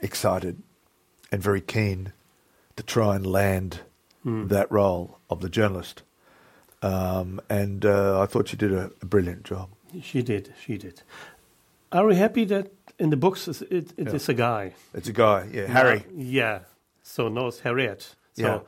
excited 0.00 0.62
and 1.30 1.42
very 1.42 1.60
keen 1.60 2.12
to 2.76 2.82
try 2.82 3.16
and 3.16 3.26
land 3.26 3.80
that 4.24 4.70
role 4.70 5.18
of 5.30 5.40
the 5.40 5.48
journalist. 5.48 6.02
Um, 6.82 7.40
and 7.48 7.84
uh, 7.84 8.20
I 8.20 8.26
thought 8.26 8.48
she 8.48 8.56
did 8.56 8.72
a, 8.72 8.90
a 9.02 9.06
brilliant 9.06 9.44
job. 9.44 9.70
She 10.02 10.22
did. 10.22 10.52
She 10.64 10.76
did. 10.76 11.02
Are 11.90 12.06
we 12.06 12.14
happy 12.16 12.44
that 12.44 12.70
in 12.98 13.08
the 13.10 13.16
books 13.16 13.48
it, 13.48 13.62
it, 13.72 13.92
it 13.96 14.08
is 14.14 14.28
Yeah. 14.28 14.32
a 14.34 14.36
guy? 14.36 14.74
It's 14.92 15.08
a 15.08 15.12
guy, 15.12 15.48
yeah, 15.52 15.66
Harry. 15.66 16.04
Yeah. 16.14 16.60
So 17.02 17.28
no, 17.28 17.46
it's 17.48 17.60
Harriet. 17.60 18.14
So 18.34 18.42
Yeah. 18.42 18.60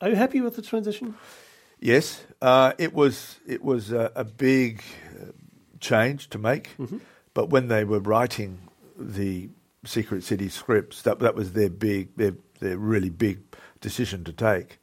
are 0.00 0.10
you 0.10 0.16
happy 0.16 0.40
with 0.42 0.56
the 0.56 0.62
transition? 0.62 1.14
Yes, 1.80 2.22
uh, 2.42 2.72
it 2.78 2.92
was 2.92 3.40
it 3.46 3.62
was 3.64 3.90
a, 3.90 4.12
a 4.14 4.24
big 4.24 4.82
uh, 5.18 5.32
change 5.80 6.28
to 6.30 6.38
make, 6.38 6.70
but 7.34 7.50
when 7.50 7.68
they 7.68 7.84
were 7.84 8.00
writing 8.00 8.58
the 8.98 9.48
Secret 9.84 10.22
City 10.22 10.48
scripts, 10.48 11.02
that 11.02 11.18
that 11.20 11.34
was 11.34 11.52
their 11.52 11.70
big 11.70 12.14
their 12.16 12.34
their 12.60 12.76
really 12.76 13.10
big 13.10 13.40
decision 13.80 14.24
to 14.24 14.32
take. 14.32 14.78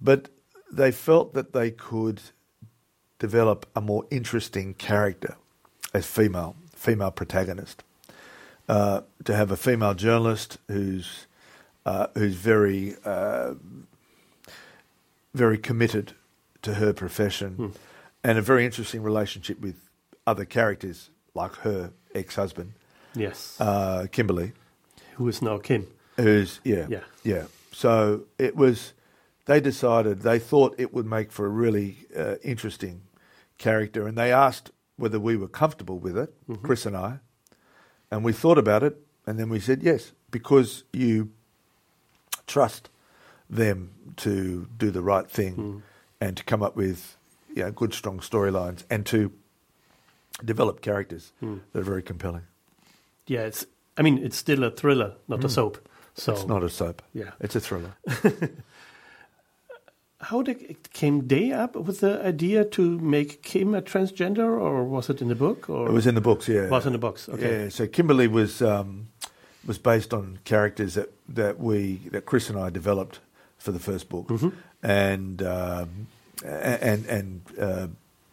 But 0.00 0.28
they 0.70 0.90
felt 0.90 1.34
that 1.34 1.52
they 1.52 1.70
could 1.70 2.20
develop 3.18 3.66
a 3.76 3.80
more 3.80 4.04
interesting 4.10 4.74
character 4.74 5.36
as 5.92 6.06
female 6.06 6.56
female 6.74 7.10
protagonist. 7.10 7.82
Uh, 8.66 9.02
to 9.24 9.34
have 9.34 9.50
a 9.50 9.56
female 9.56 9.92
journalist 9.92 10.56
who's 10.68 11.26
uh, 11.84 12.06
who's 12.14 12.34
very 12.34 12.96
uh, 13.04 13.52
very 15.34 15.58
committed 15.58 16.12
to 16.62 16.74
her 16.74 16.94
profession 16.94 17.74
and 18.22 18.38
a 18.38 18.42
very 18.42 18.64
interesting 18.64 19.02
relationship 19.02 19.60
with 19.60 19.90
other 20.26 20.44
characters 20.44 21.10
like 21.34 21.54
her 21.56 21.92
ex-husband 22.14 22.72
Yes. 23.14 23.56
uh, 23.60 24.06
Kimberly 24.10 24.52
Who 25.16 25.28
is 25.28 25.40
now 25.42 25.58
Kim? 25.58 25.86
who's 26.16 26.60
yeah 26.64 26.86
Yeah. 26.88 27.00
yeah 27.24 27.44
so 27.72 28.22
it 28.38 28.54
was 28.56 28.92
they 29.46 29.60
decided 29.60 30.20
they 30.22 30.38
thought 30.38 30.74
it 30.78 30.92
would 30.94 31.06
make 31.06 31.30
for 31.32 31.44
a 31.46 31.48
really 31.50 32.06
uh, 32.16 32.36
interesting 32.42 33.02
character 33.58 34.06
and 34.06 34.16
they 34.16 34.32
asked 34.32 34.70
whether 34.96 35.18
we 35.20 35.36
were 35.36 35.48
comfortable 35.48 35.98
with 35.98 36.16
it 36.16 36.32
Chris 36.62 36.86
and 36.86 36.96
I 36.96 37.18
and 38.10 38.24
we 38.24 38.32
thought 38.32 38.58
about 38.58 38.82
it 38.82 38.96
and 39.26 39.38
then 39.38 39.48
we 39.48 39.60
said 39.60 39.82
yes 39.82 40.12
because 40.30 40.84
you 40.92 41.30
trust 42.46 42.88
them 43.50 43.90
to 44.16 44.68
do 44.78 44.90
the 44.90 45.02
right 45.02 45.28
thing 45.30 45.82
and 46.20 46.36
to 46.36 46.44
come 46.44 46.62
up 46.62 46.76
with 46.76 47.16
you 47.54 47.62
know, 47.64 47.70
good 47.70 47.92
strong 47.94 48.18
storylines 48.20 48.84
and 48.90 49.04
to 49.06 49.32
develop 50.44 50.80
characters 50.80 51.32
that 51.40 51.78
are 51.80 51.82
very 51.84 52.02
compelling 52.02 52.42
Yeah, 53.26 53.46
it's. 53.46 53.66
I 53.96 54.02
mean, 54.02 54.18
it's 54.18 54.36
still 54.36 54.64
a 54.64 54.70
thriller, 54.70 55.12
not 55.28 55.44
a 55.44 55.48
soap. 55.48 55.78
So 56.14 56.32
it's 56.32 56.46
not 56.46 56.62
a 56.62 56.68
soap 56.68 57.02
Yeah. 57.12 57.30
it's 57.40 57.56
a 57.56 57.60
thriller 57.60 57.92
How 60.20 60.40
did, 60.42 60.62
it 60.62 60.90
came 60.92 61.26
they 61.28 61.52
up 61.52 61.76
with 61.76 62.00
the 62.00 62.24
idea 62.24 62.64
to 62.64 62.98
make 62.98 63.42
Kim 63.42 63.74
a 63.74 63.82
transgender, 63.82 64.58
or 64.58 64.82
was 64.84 65.10
it 65.10 65.20
in 65.20 65.28
the 65.28 65.34
book? 65.34 65.68
Or 65.68 65.86
It 65.88 65.92
was 65.92 66.06
in 66.06 66.14
the 66.14 66.20
books, 66.22 66.48
yeah. 66.48 66.68
Was 66.70 66.86
in 66.86 66.92
the 66.92 66.98
books, 66.98 67.28
okay. 67.28 67.64
Yeah. 67.64 67.68
So 67.68 67.86
Kimberly 67.86 68.26
was 68.28 68.62
um, 68.62 69.08
was 69.66 69.78
based 69.78 70.14
on 70.14 70.38
characters 70.44 70.94
that, 70.94 71.12
that 71.28 71.58
we 71.60 71.96
that 72.10 72.24
Chris 72.24 72.48
and 72.48 72.58
I 72.58 72.70
developed 72.70 73.20
for 73.58 73.72
the 73.72 73.78
first 73.80 74.08
book, 74.08 74.28
Mm-hmm. 74.28 74.48
and 74.82 75.42
um, 75.42 76.06
and 76.44 77.04
and 77.06 77.40
uh, 77.60 77.88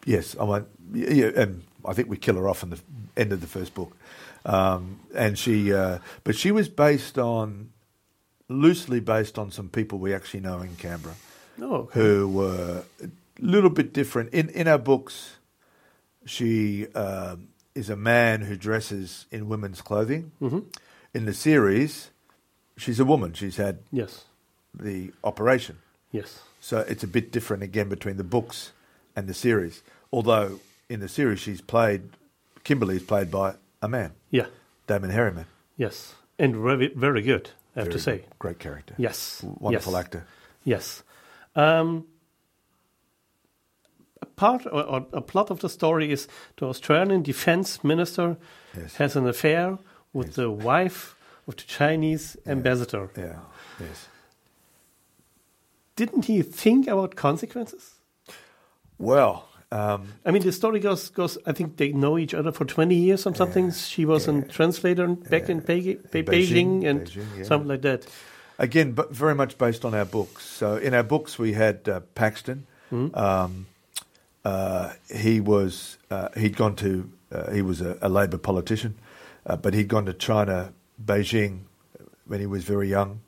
yes, 0.06 0.34
I 0.40 0.44
won't. 0.44 0.68
Yeah, 0.94 1.30
and 1.36 1.62
I 1.86 1.92
think 1.94 2.08
we 2.08 2.16
kill 2.16 2.36
her 2.36 2.48
off 2.48 2.62
in 2.62 2.70
the 2.70 2.80
end 3.16 3.32
of 3.32 3.40
the 3.40 3.46
first 3.46 3.74
book. 3.74 3.96
Um, 4.44 5.00
and 5.14 5.38
she, 5.38 5.72
uh, 5.72 5.98
but 6.24 6.34
she 6.36 6.50
was 6.50 6.68
based 6.68 7.18
on 7.18 7.70
loosely 8.48 9.00
based 9.00 9.38
on 9.38 9.50
some 9.50 9.68
people 9.68 9.98
we 9.98 10.12
actually 10.12 10.40
know 10.40 10.60
in 10.60 10.76
Canberra 10.76 11.14
Oh, 11.60 11.88
who 11.92 12.28
were 12.28 12.82
a 13.02 13.08
little 13.38 13.70
bit 13.70 13.92
different. 13.92 14.32
In 14.34 14.48
in 14.50 14.66
our 14.68 14.78
books, 14.78 15.36
she 16.26 16.86
um, 16.94 17.48
is 17.74 17.88
a 17.90 17.96
man 17.96 18.42
who 18.42 18.56
dresses 18.56 19.26
in 19.30 19.48
women's 19.48 19.80
clothing. 19.80 20.32
hmm 20.38 20.60
In 21.14 21.24
the 21.24 21.34
series, 21.34 22.10
she's 22.76 22.98
a 23.00 23.04
woman. 23.04 23.32
She's 23.34 23.56
had 23.56 23.78
yes, 23.92 24.24
the 24.74 25.12
operation, 25.22 25.78
yes, 26.10 26.40
so 26.60 26.78
it's 26.80 27.04
a 27.04 27.08
bit 27.08 27.30
different 27.32 27.62
again 27.62 27.88
between 27.88 28.16
the 28.16 28.24
books 28.24 28.72
and 29.14 29.28
the 29.28 29.34
series. 29.34 29.82
Although 30.10 30.60
in 30.92 31.00
the 31.00 31.08
series, 31.08 31.40
she's 31.40 31.60
played 31.60 32.02
Kimberly 32.64 32.96
is 32.96 33.02
played 33.02 33.30
by 33.30 33.54
a 33.80 33.88
man, 33.88 34.12
yeah, 34.30 34.46
Damon 34.86 35.10
Herriman. 35.10 35.46
yes, 35.76 36.14
and 36.38 36.54
very, 36.54 36.92
very 36.94 37.22
good. 37.22 37.50
I 37.74 37.80
have 37.80 37.86
Very 37.88 37.92
to 37.98 37.98
say, 37.98 38.16
good- 38.18 38.38
great 38.38 38.58
character. 38.58 38.94
yes, 38.98 39.42
wonderful 39.42 39.92
yes. 39.94 40.00
actor. 40.04 40.26
Yes. 40.64 41.02
Um, 41.56 42.04
a 44.20 44.26
part 44.26 44.66
or, 44.66 44.82
or 44.84 45.06
a 45.12 45.20
plot 45.20 45.50
of 45.50 45.58
the 45.60 45.68
story 45.68 46.12
is 46.12 46.28
the 46.56 46.66
Australian 46.66 47.22
defense 47.22 47.82
minister 47.82 48.36
Yes. 48.76 48.94
has 48.96 49.16
an 49.16 49.26
affair 49.26 49.78
with 50.12 50.26
Yes. 50.28 50.36
the 50.36 50.50
wife 50.50 51.16
of 51.48 51.56
the 51.56 51.62
Chinese 51.64 52.36
ambassador. 52.46 53.10
Yeah. 53.16 53.38
Yes. 53.80 54.08
Didn't 55.96 56.26
he 56.26 56.42
think 56.42 56.86
about 56.86 57.16
consequences? 57.16 57.94
Well, 58.98 59.48
um, 59.72 60.12
I 60.26 60.30
mean, 60.32 60.42
the 60.42 60.52
story 60.52 60.80
goes 60.80 61.08
goes. 61.08 61.38
I 61.46 61.52
think 61.52 61.78
they 61.78 61.92
know 61.92 62.18
each 62.18 62.34
other 62.34 62.52
for 62.52 62.66
twenty 62.66 62.96
years 62.96 63.26
or 63.26 63.34
something. 63.34 63.72
she 63.72 64.04
was 64.04 64.28
a 64.28 64.42
translator 64.42 65.08
back 65.08 65.48
in 65.48 65.62
Beijing, 65.62 66.04
In 66.14 66.24
Beijing, 66.24 66.24
Beijing, 66.24 66.86
and 66.86 67.00
Beijing, 67.06 67.38
yeah. 67.38 67.44
something 67.44 67.68
like 67.68 67.82
that. 67.82 68.06
Again, 68.58 68.92
but 68.92 69.10
very 69.10 69.34
much 69.34 69.56
based 69.56 69.84
on 69.86 69.94
our 69.94 70.04
books. 70.04 70.44
So 70.44 70.76
in 70.76 70.92
our 70.92 71.02
books, 71.02 71.38
we 71.38 71.54
had 71.54 71.88
uh, 71.88 72.00
Paxton. 72.14 72.66
Um, 72.92 73.66
uh, 74.44 74.92
he 75.10 75.40
was 75.40 75.96
uh, 76.10 76.28
he'd 76.36 76.56
gone 76.56 76.76
to 76.76 77.10
uh, 77.32 77.50
he 77.50 77.62
was 77.62 77.80
a, 77.80 77.96
a 78.02 78.10
Labor 78.10 78.38
politician, 78.38 78.96
uh, 79.46 79.56
but 79.56 79.72
he'd 79.72 79.88
gone 79.88 80.04
to 80.04 80.12
China, 80.12 80.74
Beijing, 81.02 81.60
when 82.26 82.40
he 82.40 82.46
was 82.46 82.64
very 82.64 82.90
young, 82.90 83.20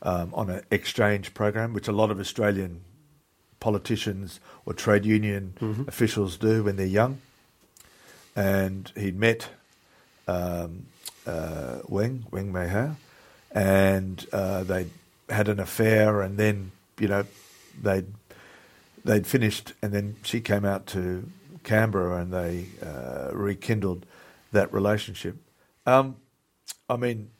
um, 0.00 0.32
on 0.32 0.48
an 0.48 0.62
exchange 0.70 1.34
program, 1.34 1.74
which 1.74 1.88
a 1.88 1.92
lot 1.92 2.10
of 2.10 2.18
Australian 2.18 2.80
politicians 3.64 4.40
or 4.66 4.74
trade 4.74 5.06
union 5.06 5.54
officials 5.88 6.36
do 6.36 6.64
when 6.64 6.76
they're 6.76 6.84
young. 7.00 7.16
And 8.36 8.92
he'd 8.94 9.18
met 9.18 9.48
um, 10.28 10.84
uh, 11.26 11.78
Weng 11.88 12.28
Weng 12.30 12.52
Mei 12.52 12.68
Hao, 12.68 12.96
and 13.52 14.26
uh, 14.32 14.64
they 14.64 14.88
had 15.30 15.48
an 15.48 15.60
affair, 15.60 16.20
and 16.20 16.36
then 16.36 16.72
you 17.00 17.08
know 17.08 17.24
they'd 17.82 18.12
they'd 19.02 19.26
finished, 19.26 19.72
and 19.80 19.92
then 19.92 20.16
she 20.22 20.40
came 20.40 20.66
out 20.66 20.86
to 20.88 21.30
Canberra, 21.62 22.20
and 22.20 22.32
they 22.32 22.66
uh, 22.84 23.30
rekindled 23.32 24.04
that 24.52 24.70
relationship. 24.74 25.36
Um, 25.86 26.16
I 26.90 26.96
mean, 26.96 27.30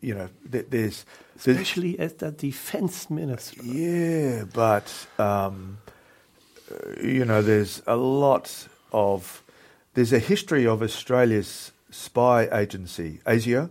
you 0.00 0.14
know, 0.14 0.28
there's, 0.44 0.66
there's 0.70 1.04
Especially 1.36 1.98
as 1.98 2.14
the 2.14 2.30
defense 2.30 3.10
minister. 3.10 3.62
yeah, 3.62 4.44
but 4.52 5.06
um, 5.18 5.78
you 7.02 7.24
know, 7.24 7.42
there's 7.42 7.82
a 7.86 7.96
lot 7.96 8.68
of 8.92 9.42
there's 9.94 10.12
a 10.12 10.18
history 10.18 10.66
of 10.66 10.82
Australia's 10.82 11.72
spy 11.90 12.48
agency, 12.52 13.20
ASIO, 13.26 13.70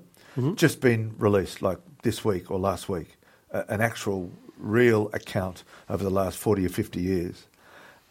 just 0.55 0.79
been 0.81 1.15
released 1.17 1.61
like 1.61 1.79
this 2.03 2.23
week 2.23 2.49
or 2.49 2.59
last 2.59 2.87
week, 2.87 3.17
uh, 3.51 3.63
an 3.67 3.81
actual 3.81 4.31
real 4.57 5.09
account 5.13 5.63
over 5.89 6.03
the 6.03 6.09
last 6.09 6.37
forty 6.37 6.65
or 6.65 6.69
fifty 6.69 7.01
years, 7.01 7.45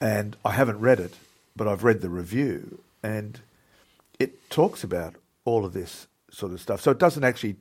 and 0.00 0.36
I 0.44 0.52
haven't 0.52 0.80
read 0.80 1.00
it, 1.00 1.14
but 1.56 1.66
I've 1.66 1.84
read 1.84 2.00
the 2.00 2.10
review, 2.10 2.80
and 3.02 3.40
it 4.18 4.50
talks 4.50 4.84
about 4.84 5.14
all 5.44 5.64
of 5.64 5.72
this 5.72 6.06
sort 6.30 6.52
of 6.52 6.60
stuff. 6.60 6.80
So 6.80 6.90
it 6.90 6.98
doesn't 6.98 7.24
actually 7.24 7.56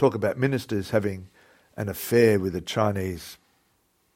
talk 0.00 0.14
about 0.14 0.38
ministers 0.38 0.90
having 0.90 1.28
an 1.76 1.88
affair 1.88 2.40
with 2.40 2.56
a 2.56 2.60
Chinese 2.60 3.36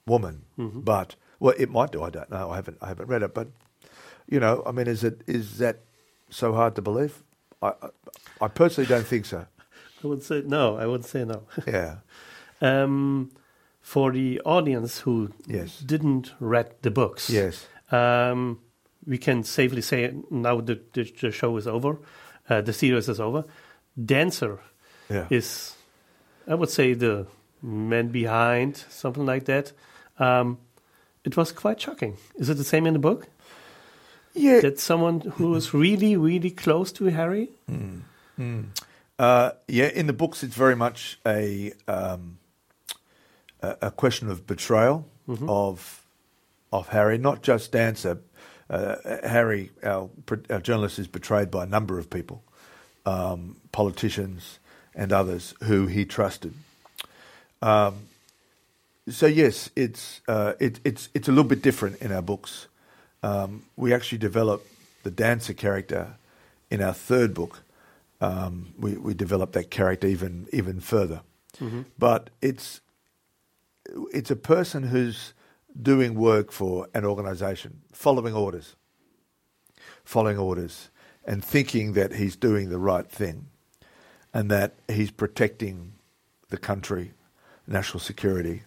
woman, 0.07 0.43
but 0.57 1.17
well, 1.39 1.55
it 1.59 1.71
might 1.71 1.93
do. 1.93 2.03
I 2.03 2.11
don't 2.11 2.31
know. 2.31 2.51
I 2.51 2.57
haven't. 2.57 2.79
I 2.81 2.89
haven't 2.89 3.09
read 3.09 3.23
it, 3.23 3.35
but 3.35 3.49
you 4.29 4.41
know, 4.41 4.63
I 4.67 4.73
mean, 4.73 4.87
is 4.89 5.05
it 5.05 5.21
is 5.27 5.59
that 5.59 5.81
so 6.31 6.53
hard 6.55 6.75
to 6.77 6.83
believe? 6.83 7.23
I 7.63 7.69
I, 7.69 7.89
I 8.41 8.49
personally 8.49 8.89
don't 8.89 9.07
think 9.07 9.27
so. 9.27 9.47
I 10.05 10.07
would 10.07 10.23
say 10.23 10.43
no. 10.47 10.77
I 10.77 10.87
would 10.87 11.05
say 11.05 11.25
no. 11.25 11.43
Yeah. 11.67 11.97
um, 12.61 13.31
for 13.81 14.13
the 14.13 14.41
audience 14.45 15.01
who 15.05 15.31
Yes. 15.47 15.79
didn't 15.81 16.33
read 16.41 16.75
the 16.83 16.91
books, 16.91 17.29
Yes. 17.31 17.67
um, 17.93 18.59
we 19.07 19.19
can 19.19 19.45
safely 19.45 19.83
say 19.83 20.15
now 20.31 20.61
the, 20.63 20.81
the, 20.95 21.05
the 21.21 21.31
show 21.31 21.55
is 21.59 21.67
over, 21.67 21.99
uh, 22.49 22.63
the 22.63 22.73
series 22.73 23.09
is 23.09 23.21
over. 23.21 23.45
Dancer 24.03 24.59
Yeah. 25.11 25.27
is, 25.31 25.74
I 26.47 26.55
would 26.55 26.71
say, 26.71 26.95
the 26.95 27.27
man 27.63 28.09
behind 28.09 28.77
something 28.89 29.25
like 29.25 29.47
that. 29.47 29.73
Um, 30.19 30.59
it 31.25 31.37
was 31.37 31.53
quite 31.53 31.81
shocking. 31.81 32.17
Is 32.37 32.51
it 32.51 32.55
the 32.55 32.65
same 32.65 32.87
in 32.87 32.93
the 32.93 32.99
book? 32.99 33.29
yeah. 34.35 34.61
That 34.61 34.79
someone 34.79 35.21
who 35.21 35.55
is 35.55 35.73
really, 35.73 36.17
really 36.17 36.51
close 36.51 36.93
to 36.93 37.07
Harry? 37.07 37.51
Uh, 39.19 39.53
yeah, 39.69 39.87
in 39.87 40.07
the 40.07 40.13
books, 40.13 40.43
it's 40.43 40.55
very 40.57 40.75
much 40.75 41.19
a 41.25 41.73
um, 41.87 42.39
a, 43.63 43.77
a 43.83 43.91
question 43.91 44.29
of 44.29 44.47
betrayal 44.47 45.07
of 45.29 46.05
of 46.73 46.89
Harry, 46.89 47.17
not 47.17 47.43
just 47.43 47.73
Dancer. 47.73 48.19
Uh, 48.69 48.97
Harry, 49.23 49.71
our, 49.85 50.11
our 50.51 50.61
journalist, 50.61 50.99
is 50.99 51.07
betrayed 51.07 51.51
by 51.51 51.65
a 51.65 51.67
number 51.67 51.99
of 51.99 52.11
people, 52.11 52.43
um, 53.07 53.57
politicians 53.73 54.59
and 54.95 55.13
others 55.13 55.55
who 55.65 55.87
he 55.87 56.05
trusted. 56.05 56.55
Um, 57.63 58.07
so 59.09 59.27
yes, 59.27 59.71
it's 59.77 60.21
uh, 60.29 60.55
it, 60.59 60.81
it's 60.85 61.09
it's 61.15 61.29
a 61.29 61.33
little 61.33 61.49
bit 61.49 61.63
different 61.63 62.01
in 62.01 62.13
our 62.13 62.23
books. 62.23 62.69
Um, 63.23 63.65
we 63.77 63.93
actually 63.93 64.19
develop 64.19 64.67
the 65.03 65.11
dancer 65.11 65.55
character 65.55 66.15
in 66.71 66.81
our 66.83 66.95
third 66.95 67.35
book. 67.35 67.63
Um, 68.21 68.73
we 68.79 68.97
we 68.97 69.15
develop 69.15 69.53
that 69.53 69.71
character 69.71 70.07
even 70.07 70.47
even 70.53 70.81
further, 70.81 71.21
but 71.99 72.31
it's 72.41 72.81
it's 74.13 74.31
a 74.31 74.37
person 74.37 74.85
who's 74.85 75.35
doing 75.81 76.15
work 76.15 76.53
for 76.53 76.89
an 76.95 77.05
organisation, 77.05 77.81
following 77.93 78.35
orders, 78.35 78.77
following 80.05 80.39
orders, 80.39 80.89
and 81.27 81.45
thinking 81.45 81.93
that 81.95 82.13
he's 82.15 82.37
doing 82.37 82.71
the 82.71 82.79
right 82.79 83.11
thing, 83.11 83.47
and 84.35 84.51
that 84.51 84.75
he's 84.89 85.13
protecting 85.13 85.93
the 86.51 86.59
country, 86.59 87.13
national 87.67 88.01
security, 88.01 88.65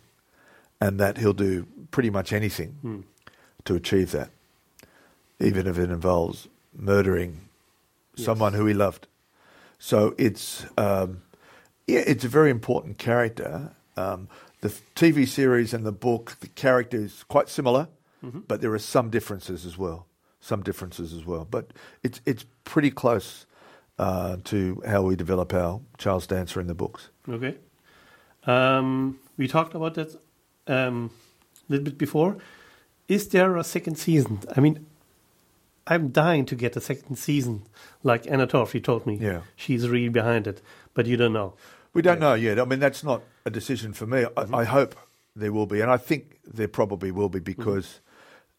and 0.80 1.00
that 1.00 1.18
he'll 1.18 1.34
do 1.34 1.68
pretty 1.92 2.10
much 2.10 2.32
anything 2.32 3.04
to 3.66 3.76
achieve 3.76 4.12
that, 4.12 4.30
even 5.40 5.68
if 5.68 5.78
it 5.78 5.92
involves 5.92 6.48
murdering 6.74 7.50
someone 8.16 8.54
who 8.54 8.66
he 8.66 8.74
loved. 8.74 9.08
So 9.78 10.16
it's 10.18 10.66
um, 10.78 11.22
yeah, 11.86 12.04
it's 12.08 12.24
a 12.24 12.30
very 12.30 12.50
important 12.50 12.98
character. 12.98 13.74
Um, 13.96 14.30
the 14.62 14.70
TV 14.96 15.28
series 15.28 15.74
and 15.74 15.86
the 15.86 15.92
book, 15.92 16.38
the 16.40 16.48
character 16.48 16.98
is 16.98 17.24
quite 17.28 17.50
similar, 17.50 17.90
but 18.48 18.62
there 18.62 18.74
are 18.74 18.80
some 18.80 19.10
differences 19.10 19.66
as 19.66 19.78
well. 19.78 20.08
Some 20.40 20.64
differences 20.64 21.14
as 21.14 21.26
well, 21.26 21.46
but 21.50 21.72
it's 22.04 22.22
it's 22.26 22.46
pretty 22.64 22.92
close 22.92 23.46
uh, 24.00 24.38
to 24.46 24.82
how 24.88 25.02
we 25.04 25.16
develop 25.16 25.54
our 25.54 25.82
Charles 25.98 26.28
Dancer 26.28 26.60
in 26.60 26.68
the 26.68 26.76
books. 26.76 27.10
Okay. 27.28 27.56
Um, 28.46 29.20
we 29.38 29.48
talked 29.48 29.74
about 29.76 29.96
that 29.96 30.16
um, 30.68 31.12
a 31.70 31.74
little 31.74 31.86
bit 31.86 31.98
before. 31.98 32.38
Is 33.08 33.30
there 33.30 33.56
a 33.58 33.64
second 33.64 33.96
season? 33.96 34.40
I 34.56 34.60
mean, 34.60 34.86
I'm 35.86 36.10
dying 36.10 36.46
to 36.46 36.56
get 36.56 36.76
a 36.76 36.82
second 36.82 37.16
season, 37.18 37.64
like 38.04 38.30
Anna 38.30 38.48
Torv, 38.48 38.82
told 38.84 39.06
me. 39.06 39.16
Yeah. 39.16 39.42
She's 39.56 39.88
really 39.88 40.10
behind 40.10 40.48
it, 40.48 40.62
but 40.94 41.06
you 41.06 41.18
don't 41.18 41.34
know. 41.34 41.54
We 41.94 42.02
don't 42.02 42.20
know 42.20 42.34
yet. 42.34 42.60
I 42.60 42.66
mean, 42.66 42.80
that's 42.80 43.04
not 43.04 43.24
a 43.46 43.50
decision 43.50 43.94
for 43.94 44.06
me. 44.06 44.26
I, 44.36 44.60
I 44.60 44.64
hope 44.66 44.96
there 45.36 45.52
will 45.52 45.66
be, 45.66 45.82
and 45.82 45.90
I 45.90 45.98
think 45.98 46.40
there 46.46 46.68
probably 46.68 47.12
will 47.12 47.30
be 47.30 47.40
because 47.40 48.02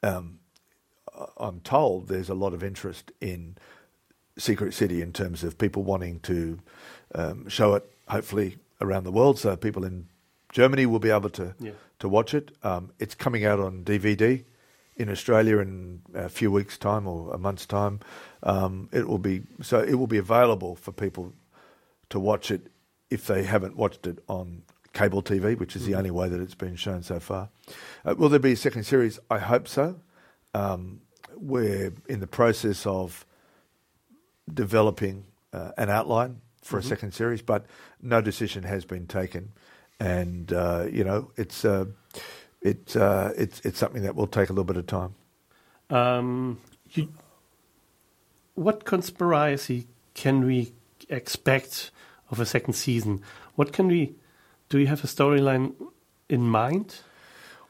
um, 0.02 0.40
I'm 1.36 1.60
told 1.60 2.08
there's 2.08 2.28
a 2.28 2.34
lot 2.34 2.54
of 2.54 2.64
interest 2.64 3.12
in 3.20 3.56
Secret 4.38 4.72
City 4.74 5.02
in 5.02 5.12
terms 5.12 5.44
of 5.44 5.58
people 5.58 5.82
wanting 5.82 6.20
to 6.20 6.58
um, 7.14 7.48
show 7.48 7.74
it, 7.74 7.84
hopefully 8.08 8.56
around 8.80 9.04
the 9.04 9.12
world, 9.12 9.38
so 9.38 9.56
people 9.56 9.84
in 9.84 10.06
Germany 10.52 10.86
will 10.86 10.98
be 11.00 11.10
able 11.10 11.30
to 11.30 11.54
Yeah. 11.58 11.72
to 11.98 12.08
watch 12.08 12.32
it. 12.34 12.52
Um, 12.62 12.90
it's 12.98 13.14
coming 13.14 13.44
out 13.44 13.58
on 13.60 13.82
DVD 13.84 14.44
in 14.96 15.08
Australia 15.10 15.58
in 15.58 16.00
a 16.14 16.28
few 16.28 16.50
weeks' 16.50 16.78
time 16.78 17.06
or 17.06 17.32
a 17.34 17.38
month's 17.38 17.66
time. 17.66 18.00
Um, 18.42 18.88
it 18.92 19.08
will 19.08 19.18
be 19.18 19.42
so 19.62 19.80
it 19.80 19.94
will 19.94 20.06
be 20.06 20.18
available 20.18 20.76
for 20.76 20.92
people 20.92 21.32
to 22.10 22.18
watch 22.20 22.50
it 22.50 22.68
if 23.10 23.26
they 23.26 23.42
haven't 23.44 23.76
watched 23.76 24.06
it 24.06 24.18
on 24.28 24.62
cable 24.92 25.22
TV, 25.22 25.56
which 25.58 25.76
is 25.76 25.84
the 25.86 25.94
only 25.94 26.10
way 26.10 26.28
that 26.28 26.40
it's 26.40 26.54
been 26.54 26.76
shown 26.76 27.02
so 27.02 27.18
far. 27.20 27.48
Uh, 28.04 28.14
will 28.16 28.28
there 28.28 28.38
be 28.40 28.52
a 28.52 28.56
second 28.56 28.84
series? 28.84 29.18
I 29.30 29.38
hope 29.38 29.66
so. 29.68 29.96
Um, 30.54 31.00
we're 31.36 31.92
in 32.08 32.20
the 32.20 32.26
process 32.26 32.86
of 32.86 33.24
developing 34.54 35.24
uh, 35.52 35.72
an 35.76 35.90
outline 35.90 36.40
for 36.62 36.78
a 36.78 36.82
second 36.82 37.12
series, 37.12 37.42
but 37.42 37.66
no 38.02 38.20
decision 38.20 38.62
has 38.64 38.84
been 38.84 39.06
taken, 39.06 39.52
and 39.98 40.52
uh, 40.52 40.86
you 40.90 41.04
know 41.04 41.30
it's 41.36 41.64
uh, 41.64 41.86
it's 42.60 42.96
uh, 42.96 43.32
it's 43.36 43.60
it's 43.60 43.78
something 43.78 44.02
that 44.02 44.14
will 44.14 44.26
take 44.26 44.50
a 44.50 44.52
little 44.52 44.64
bit 44.64 44.76
of 44.76 44.86
time. 44.86 45.14
Um, 45.90 46.60
you, 46.90 47.08
what 48.54 48.84
conspiracy 48.84 49.86
can 50.14 50.44
we 50.44 50.72
expect 51.08 51.90
of 52.30 52.40
a 52.40 52.46
second 52.46 52.74
season? 52.74 53.22
What 53.54 53.72
can 53.72 53.88
we? 53.88 54.14
Do 54.68 54.78
you 54.78 54.86
have 54.88 55.02
a 55.02 55.06
storyline 55.06 55.74
in 56.28 56.42
mind? 56.42 56.96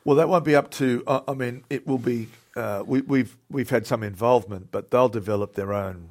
Well, 0.05 0.17
that 0.17 0.29
won't 0.29 0.45
be 0.45 0.57
up 0.57 0.71
to. 0.73 1.05
I 1.07 1.35
mean, 1.35 1.65
it 1.71 1.87
will 1.87 1.99
be. 1.99 2.29
Uh, 2.57 2.83
we, 2.85 3.03
we've 3.03 3.37
we've 3.51 3.71
had 3.71 3.87
some 3.87 4.03
involvement, 4.03 4.73
but 4.73 4.91
they'll 4.91 5.09
develop 5.09 5.55
their 5.55 5.73
own 5.73 6.09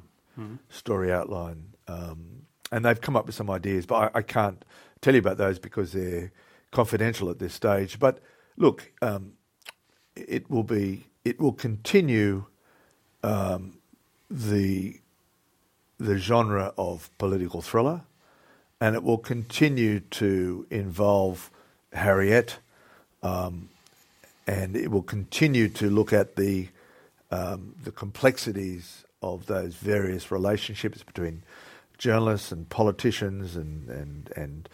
story 0.68 1.12
outline, 1.12 1.74
um, 1.86 2.42
and 2.70 2.84
they've 2.84 3.00
come 3.00 3.16
up 3.16 3.26
with 3.26 3.34
some 3.34 3.50
ideas. 3.50 3.86
But 3.86 4.14
I, 4.14 4.18
I 4.18 4.22
can't 4.22 4.64
tell 5.00 5.14
you 5.14 5.20
about 5.20 5.38
those 5.38 5.58
because 5.58 5.92
they're 5.92 6.32
confidential 6.70 7.30
at 7.30 7.38
this 7.38 7.54
stage. 7.54 7.98
But 7.98 8.20
look, 8.56 8.92
um, 9.02 9.32
it 10.14 10.50
will 10.50 10.62
be. 10.64 11.04
It 11.24 11.40
will 11.40 11.52
continue 11.52 12.46
um, 13.22 13.78
the 14.30 15.00
the 15.98 16.18
genre 16.18 16.72
of 16.78 17.10
political 17.18 17.60
thriller, 17.60 18.02
and 18.80 18.94
it 18.94 19.02
will 19.02 19.18
continue 19.18 20.00
to 20.00 20.66
involve 20.70 21.50
Harriet, 21.92 22.58
um, 23.22 23.68
and 24.46 24.76
it 24.76 24.90
will 24.90 25.02
continue 25.02 25.68
to 25.68 25.90
look 25.90 26.12
at 26.12 26.36
the 26.36 26.68
um, 27.30 27.74
the 27.82 27.90
complexities 27.90 29.04
of 29.22 29.46
those 29.46 29.74
various 29.74 30.30
relationships 30.30 31.02
between 31.02 31.42
journalists 31.98 32.52
and 32.52 32.68
politicians 32.68 33.56
and 33.56 33.88
and 33.88 34.32
and 34.36 34.68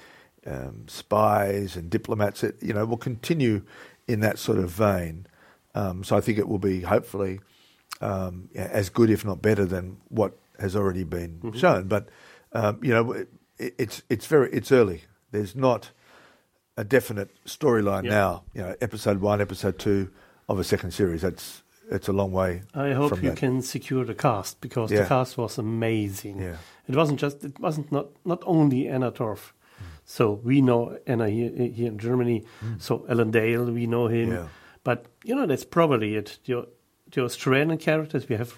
um, 0.47 0.85
spies 0.89 1.77
and 1.77 1.89
diplomats. 1.91 2.45
It 2.45 2.57
you 2.63 2.73
know 2.75 2.85
will 2.85 2.97
continue 2.99 3.63
in 4.07 4.21
that 4.21 4.39
sort 4.39 4.59
of 4.59 4.71
vein. 4.71 5.27
Um, 5.75 6.05
so 6.05 6.17
I 6.17 6.21
think 6.21 6.39
it 6.39 6.47
will 6.49 6.59
be 6.59 6.83
hopefully 6.83 7.41
um, 8.01 8.49
as 8.55 8.91
good, 8.91 9.11
if 9.11 9.25
not 9.25 9.43
better, 9.43 9.65
than 9.65 9.97
what 10.09 10.39
has 10.61 10.77
already 10.77 11.03
been 11.05 11.53
shown. 11.57 11.89
But 11.89 12.09
um, 12.53 12.79
you 12.83 12.91
know, 12.91 13.13
it, 13.13 13.29
it's 13.59 14.03
it's 14.09 14.27
very 14.27 14.51
it's 14.53 14.71
early. 14.71 15.03
There's 15.33 15.57
not 15.57 15.91
a 16.77 16.85
definite 16.85 17.31
storyline 17.45 18.05
Yeah. 18.05 18.11
now. 18.11 18.45
You 18.53 18.63
know, 18.63 18.77
episode 18.81 19.21
one, 19.21 19.41
episode 19.41 19.79
two 19.81 20.11
of 20.49 20.59
a 20.61 20.65
second 20.65 20.93
series. 20.93 21.23
That's 21.23 21.63
it's 21.91 22.09
a 22.09 22.13
long 22.13 22.33
way. 22.33 22.63
I 22.75 22.93
hope 22.93 23.23
you 23.23 23.31
that. 23.31 23.39
can 23.39 23.63
secure 23.63 24.05
the 24.05 24.15
cast 24.15 24.61
because 24.61 24.91
Yeah. 24.93 25.03
the 25.03 25.09
cast 25.09 25.37
was 25.39 25.59
amazing. 25.59 26.39
Yeah. 26.41 26.57
It 26.89 26.95
wasn't 26.97 27.21
just 27.21 27.45
it 27.45 27.59
wasn't 27.61 27.91
not 27.93 28.07
not 28.25 28.43
only 28.47 28.89
Anna 28.89 29.11
Torv. 29.13 29.53
So 30.07 30.41
we 30.45 30.61
know 30.61 30.99
Anna 31.07 31.29
here, 31.31 31.51
here 31.73 31.89
in 31.89 31.99
Germany. 31.99 32.45
So 32.79 33.05
Alan 33.09 33.31
Dale, 33.31 33.73
we 33.73 33.87
know 33.87 34.09
him. 34.09 34.31
Yeah. 34.33 34.49
But 34.83 35.07
you 35.25 35.35
know 35.35 35.47
that's 35.47 35.65
probably 35.65 36.15
it. 36.17 36.39
The, 36.45 36.67
the 37.11 37.23
Australian 37.25 37.79
characters 37.79 38.29
we 38.29 38.37
have. 38.37 38.53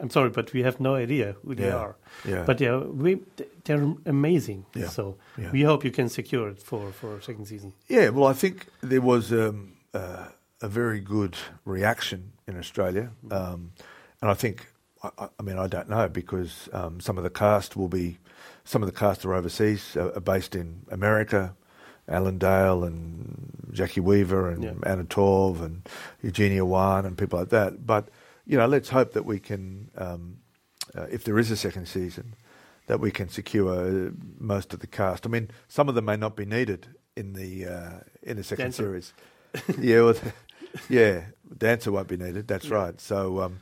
I'm 0.00 0.10
sorry, 0.10 0.30
but 0.30 0.52
we 0.52 0.62
have 0.62 0.78
no 0.78 0.94
idea 0.94 1.34
who 1.44 1.54
they 1.54 1.70
are. 1.70 1.96
Yeah. 2.28 2.44
But 2.46 2.58
they're 2.58 2.78
we, 2.78 3.16
they're 3.64 3.94
amazing. 4.06 4.66
Yeah. 4.76 4.88
So 4.90 5.16
Yeah. 5.38 5.50
we 5.52 5.62
hope 5.64 5.84
you 5.84 5.90
can 5.92 6.08
secure 6.08 6.50
it 6.50 6.62
for 6.62 6.92
for 6.92 7.16
a 7.16 7.22
second 7.22 7.46
season. 7.46 7.72
Yeah, 7.88 8.10
well, 8.10 8.30
I 8.30 8.34
think 8.34 8.66
there 8.90 9.00
was 9.02 9.30
um, 9.32 9.72
uh, 9.94 10.26
a 10.64 10.68
very 10.68 11.00
good 11.00 11.36
reaction 11.66 12.32
in 12.48 12.58
Australia, 12.58 13.10
um, 13.30 13.72
and 14.22 14.30
I 14.30 14.34
think, 14.34 14.66
I, 15.02 15.28
I- 15.38 15.42
mean, 15.42 15.58
I 15.58 15.66
don't 15.66 15.88
know 15.90 16.08
because 16.08 16.68
um, 16.72 17.00
some 17.00 17.18
of 17.18 17.24
the 17.24 17.30
cast 17.30 17.76
will 17.76 17.88
be, 17.88 18.18
some 18.64 18.82
of 18.82 18.86
the 18.90 18.98
cast 18.98 19.24
are 19.26 19.34
overseas, 19.34 19.94
uh, 19.96 20.12
are 20.14 20.20
based 20.20 20.54
in 20.54 20.86
America, 20.90 21.54
Alan 22.08 22.38
Dale 22.38 22.84
and 22.84 23.70
Jacki 23.72 24.00
Weaver 24.02 24.50
and 24.50 24.62
Yeah. 24.62 24.72
Anna 24.84 25.04
Torv 25.04 25.62
and 25.62 25.86
Eugenia 26.22 26.56
Yuan 26.58 27.04
and 27.06 27.16
people 27.16 27.38
like 27.38 27.48
that. 27.50 27.86
But 27.86 28.08
you 28.46 28.56
know, 28.58 28.66
let's 28.66 28.90
hope 28.90 29.12
that 29.14 29.24
we 29.24 29.38
can, 29.38 29.90
um, 29.96 30.38
uh, 30.94 31.06
if 31.10 31.24
there 31.24 31.38
is 31.38 31.50
a 31.50 31.56
second 31.56 31.86
season, 31.88 32.34
that 32.86 33.00
we 33.00 33.10
can 33.10 33.28
secure 33.30 33.70
uh, 34.08 34.10
most 34.38 34.74
of 34.74 34.80
the 34.80 34.86
cast. 34.86 35.24
I 35.26 35.30
mean, 35.30 35.48
some 35.68 35.88
of 35.88 35.94
them 35.94 36.04
may 36.06 36.16
not 36.16 36.36
be 36.36 36.44
needed 36.46 36.88
in 37.16 37.32
the 37.34 37.66
uh, 37.66 38.00
in 38.22 38.36
the 38.36 38.44
second 38.44 38.72
series. 38.74 39.14
yeah, 39.78 40.02
well, 40.02 40.14
yeah, 40.88 41.26
dancer 41.56 41.92
won't 41.92 42.08
be 42.08 42.16
needed. 42.16 42.48
That's 42.48 42.68
right. 42.68 43.00
So, 43.00 43.40
um, 43.40 43.60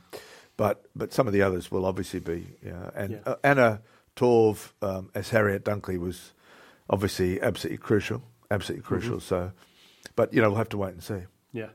but 0.57 0.85
but 0.95 1.13
some 1.13 1.27
of 1.27 1.33
the 1.33 1.41
others 1.41 1.71
will 1.71 1.85
obviously 1.85 2.19
be. 2.19 2.47
Yeah, 2.65 2.89
and 2.95 3.11
Yeah. 3.13 3.19
uh, 3.25 3.35
Anna 3.43 3.81
Torv 4.15 4.71
um, 4.81 5.09
as 5.15 5.29
Harriet 5.29 5.63
Dunkley 5.65 5.97
was 5.97 6.31
obviously 6.89 7.41
absolutely 7.41 7.77
crucial, 7.77 8.21
absolutely 8.51 8.83
Mm-hmm. 8.83 8.87
crucial. 8.93 9.19
So, 9.19 9.51
but 10.15 10.33
you 10.33 10.41
know, 10.41 10.49
we'll 10.49 10.57
have 10.59 10.69
to 10.69 10.77
wait 10.77 10.93
and 10.93 11.03
see. 11.03 11.21
Yeah. 11.51 11.69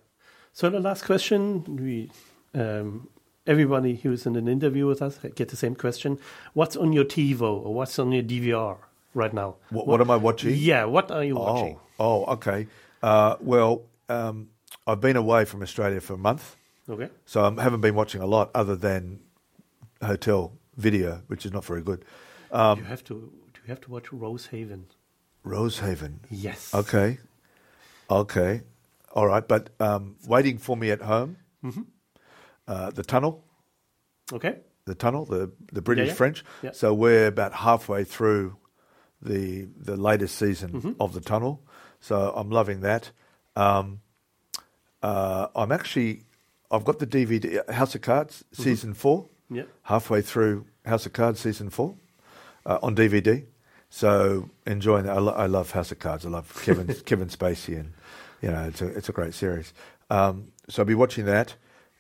So 0.52 0.70
the 0.70 0.80
last 0.80 1.04
question, 1.04 1.64
we 1.76 2.10
um, 2.54 3.08
everybody 3.46 3.96
who's 3.96 4.26
in 4.26 4.36
an 4.36 4.48
interview 4.48 4.86
with 4.86 5.02
us 5.02 5.18
get 5.34 5.48
the 5.48 5.56
same 5.56 5.74
question. 5.74 6.18
What's 6.54 6.76
on 6.76 6.92
your 6.92 7.04
TiVo 7.04 7.42
or 7.42 7.74
what's 7.74 7.98
on 7.98 8.12
your 8.12 8.22
DVR 8.22 8.76
right 9.14 9.32
now? 9.32 9.56
What, 9.70 9.86
what 9.86 10.00
am 10.00 10.10
I 10.10 10.16
watching? 10.16 10.54
Yeah, 10.56 10.84
what 10.84 11.10
are 11.10 11.24
you 11.24 11.36
watching? 11.36 11.78
Oh, 11.98 12.24
oh, 12.26 12.32
okay. 12.34 12.66
Uh, 13.02 13.36
well, 13.40 13.82
um, 14.08 14.48
I've 14.88 15.00
been 15.00 15.16
away 15.16 15.44
from 15.44 15.62
Australia 15.62 16.00
for 16.00 16.14
a 16.14 16.18
month, 16.18 16.56
Okay. 16.88 17.10
so 17.26 17.44
I 17.44 17.62
haven't 17.62 17.82
been 17.82 17.94
watching 17.94 18.22
a 18.22 18.26
lot 18.26 18.50
other 18.54 18.74
than 18.76 19.20
hotel 20.02 20.52
video, 20.76 21.22
which 21.26 21.44
is 21.46 21.52
not 21.52 21.64
very 21.64 21.82
good. 21.82 22.04
Um, 22.50 22.78
you 22.78 22.84
have 22.86 23.04
to 23.04 23.14
do 23.54 23.60
you 23.64 23.68
have 23.68 23.80
to 23.82 23.90
watch 23.90 24.06
Rosehaven? 24.10 24.84
Rosehaven. 25.44 26.20
Yes. 26.30 26.72
Okay. 26.74 27.18
Okay. 28.10 28.62
All 29.12 29.26
right. 29.26 29.46
But 29.46 29.70
um, 29.80 30.16
waiting 30.26 30.58
for 30.58 30.76
me 30.76 30.90
at 30.90 31.02
home, 31.02 31.36
Mm-hmm. 31.64 31.82
uh, 32.66 32.90
the 32.90 33.02
tunnel, 33.02 33.44
Okay. 34.32 34.56
the 34.86 34.94
tunnel, 34.94 35.24
the 35.26 35.50
the 35.72 35.82
British 35.82 36.08
yeah. 36.08 36.14
French. 36.14 36.44
Yeah. 36.62 36.72
So 36.72 36.94
we're 36.94 37.26
about 37.26 37.52
halfway 37.52 38.04
through 38.04 38.56
the 39.20 39.68
the 39.76 39.96
latest 39.96 40.36
season 40.36 40.70
Mm-hmm. 40.72 40.92
of 41.00 41.12
the 41.12 41.20
tunnel. 41.20 41.60
So 42.00 42.32
I'm 42.34 42.50
loving 42.50 42.80
that. 42.80 43.10
Um, 43.56 44.00
uh, 45.02 45.48
I'm 45.54 45.72
actually 45.72 46.24
I've 46.70 46.84
got 46.84 46.98
the 46.98 47.06
DVD 47.06 47.68
House 47.70 47.94
of 47.94 48.02
Cards 48.02 48.44
season 48.52 48.94
four. 48.94 49.22
Mm-hmm. 49.24 49.56
Yeah. 49.56 49.62
Halfway 49.84 50.20
through 50.22 50.66
House 50.84 51.06
of 51.06 51.12
Cards 51.14 51.40
season 51.40 51.70
four 51.70 51.94
uh, 52.66 52.78
on 52.82 52.94
DVD. 52.94 53.46
So 53.90 54.50
enjoying 54.66 55.04
that. 55.04 55.16
I, 55.16 55.20
lo- 55.20 55.32
I 55.32 55.46
love 55.46 55.70
House 55.70 55.90
of 55.92 55.98
Cards. 55.98 56.26
I 56.26 56.28
love 56.28 56.52
Kevin 56.64 56.94
Kevin 57.06 57.28
Spacey, 57.28 57.78
and 57.80 57.92
you 58.42 58.50
know 58.50 58.64
it's 58.64 58.82
a 58.82 58.88
it's 58.88 59.08
a 59.08 59.12
great 59.12 59.32
series. 59.34 59.72
Um, 60.10 60.48
so 60.68 60.82
I'll 60.82 60.86
be 60.86 60.94
watching 60.94 61.24
that. 61.24 61.54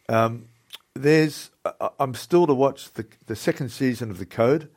Um, 0.08 0.48
there's 0.94 1.50
I- 1.64 1.90
I'm 1.98 2.14
still 2.14 2.46
to 2.46 2.54
watch 2.54 2.92
the 2.94 3.06
the 3.26 3.36
second 3.36 3.70
season 3.70 4.10
of 4.10 4.18
The 4.18 4.26
Code 4.26 4.68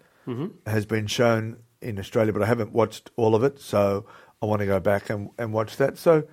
has 0.65 0.86
been 0.86 1.07
shown 1.07 1.57
in 1.81 1.99
Australia, 1.99 2.31
but 2.31 2.41
I 2.41 2.45
haven't 2.45 2.71
watched 2.71 3.10
all 3.17 3.36
of 3.36 3.43
it. 3.43 3.60
So 3.60 4.05
I 4.41 4.45
want 4.45 4.62
to 4.62 4.65
go 4.65 4.79
back 4.79 5.10
and, 5.10 5.29
and 5.38 5.51
watch 5.51 5.75
that. 5.77 5.97
So 5.97 6.23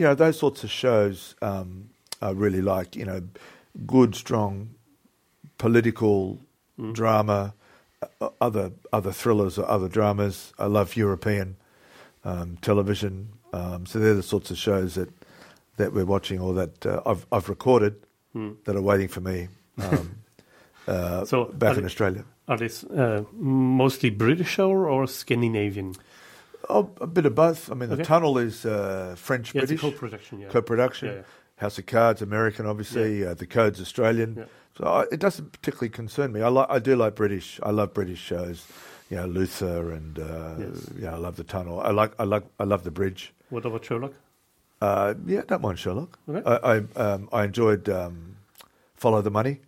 you 0.00 0.06
know 0.06 0.14
those 0.14 0.38
sorts 0.38 0.64
of 0.64 0.70
shows 0.70 1.34
um, 1.42 1.90
I 2.22 2.30
really 2.30 2.62
like. 2.62 2.96
You 2.96 3.04
know, 3.04 3.22
good 3.86 4.14
strong 4.14 4.70
political 5.58 6.38
drama, 6.92 7.52
uh, 8.22 8.30
other 8.40 8.72
other 8.94 9.12
thrillers 9.12 9.58
or 9.58 9.68
other 9.68 9.88
dramas. 9.88 10.54
I 10.58 10.66
love 10.66 10.96
European 10.96 11.56
um, 12.24 12.56
television, 12.62 13.28
um, 13.52 13.84
so 13.84 13.98
they're 13.98 14.14
the 14.14 14.22
sorts 14.22 14.50
of 14.50 14.56
shows 14.56 14.94
that 14.94 15.10
that 15.76 15.92
we're 15.92 16.06
watching 16.06 16.40
or 16.40 16.54
that 16.54 16.86
uh, 16.86 17.02
I've 17.04 17.26
I've 17.30 17.50
recorded 17.50 17.96
that 18.64 18.76
are 18.76 18.80
waiting 18.80 19.08
for 19.08 19.20
me 19.20 19.48
um, 19.76 20.22
uh, 20.88 21.26
So, 21.26 21.44
back 21.46 21.76
in 21.76 21.84
Australia. 21.84 22.24
Are 22.48 22.56
these 22.56 22.84
uh, 22.84 23.24
mostly 23.32 24.08
British 24.08 24.58
or, 24.58 24.88
or 24.88 25.06
Scandinavian? 25.06 25.94
Oh, 26.70 26.90
a 27.00 27.06
bit 27.06 27.26
of 27.26 27.34
both. 27.34 27.70
I 27.70 27.74
mean, 27.74 27.90
the 27.90 28.04
tunnel 28.04 28.38
is 28.38 28.64
uh, 28.64 29.14
French 29.16 29.54
Yeah, 29.54 29.62
British 29.62 29.80
co-production. 29.80 30.40
Yeah. 30.40 30.48
co-production. 30.48 31.08
Yeah. 31.08 31.22
House 31.56 31.78
of 31.78 31.86
Cards, 31.86 32.22
American, 32.22 32.64
obviously. 32.66 33.24
Uh, 33.26 33.34
the 33.34 33.46
Code's 33.46 33.80
Australian. 33.80 34.46
So 34.78 34.84
I, 34.86 35.02
it 35.12 35.20
doesn't 35.20 35.52
particularly 35.52 35.90
concern 35.90 36.32
me. 36.32 36.40
I 36.42 36.48
like, 36.48 36.68
I 36.70 36.78
do 36.78 36.96
like 36.96 37.14
British. 37.16 37.60
I 37.62 37.70
love 37.70 37.92
British 37.92 38.20
shows. 38.20 38.66
you 39.10 39.16
know 39.18 39.26
Luther, 39.26 39.90
and 39.92 40.18
uh, 40.18 40.54
Yes. 40.58 40.90
yeah, 41.02 41.12
I 41.14 41.18
love 41.18 41.34
the 41.36 41.44
tunnel. 41.44 41.80
I 41.80 41.90
like 41.90 42.12
I 42.18 42.24
like 42.24 42.44
I 42.58 42.64
love 42.64 42.82
the 42.84 42.90
bridge. 42.92 43.32
What 43.50 43.64
about 43.66 43.84
Sherlock? 43.84 44.12
Uh, 44.80 45.14
yeah, 45.26 45.42
don't 45.48 45.62
mind 45.62 45.78
Sherlock. 45.78 46.18
Okay. 46.28 46.42
I 46.48 46.74
I, 46.74 46.76
um, 47.04 47.28
I 47.32 47.44
enjoyed 47.44 47.88
um, 47.88 48.36
Follow 48.94 49.20
the 49.20 49.30
Money, 49.40 49.60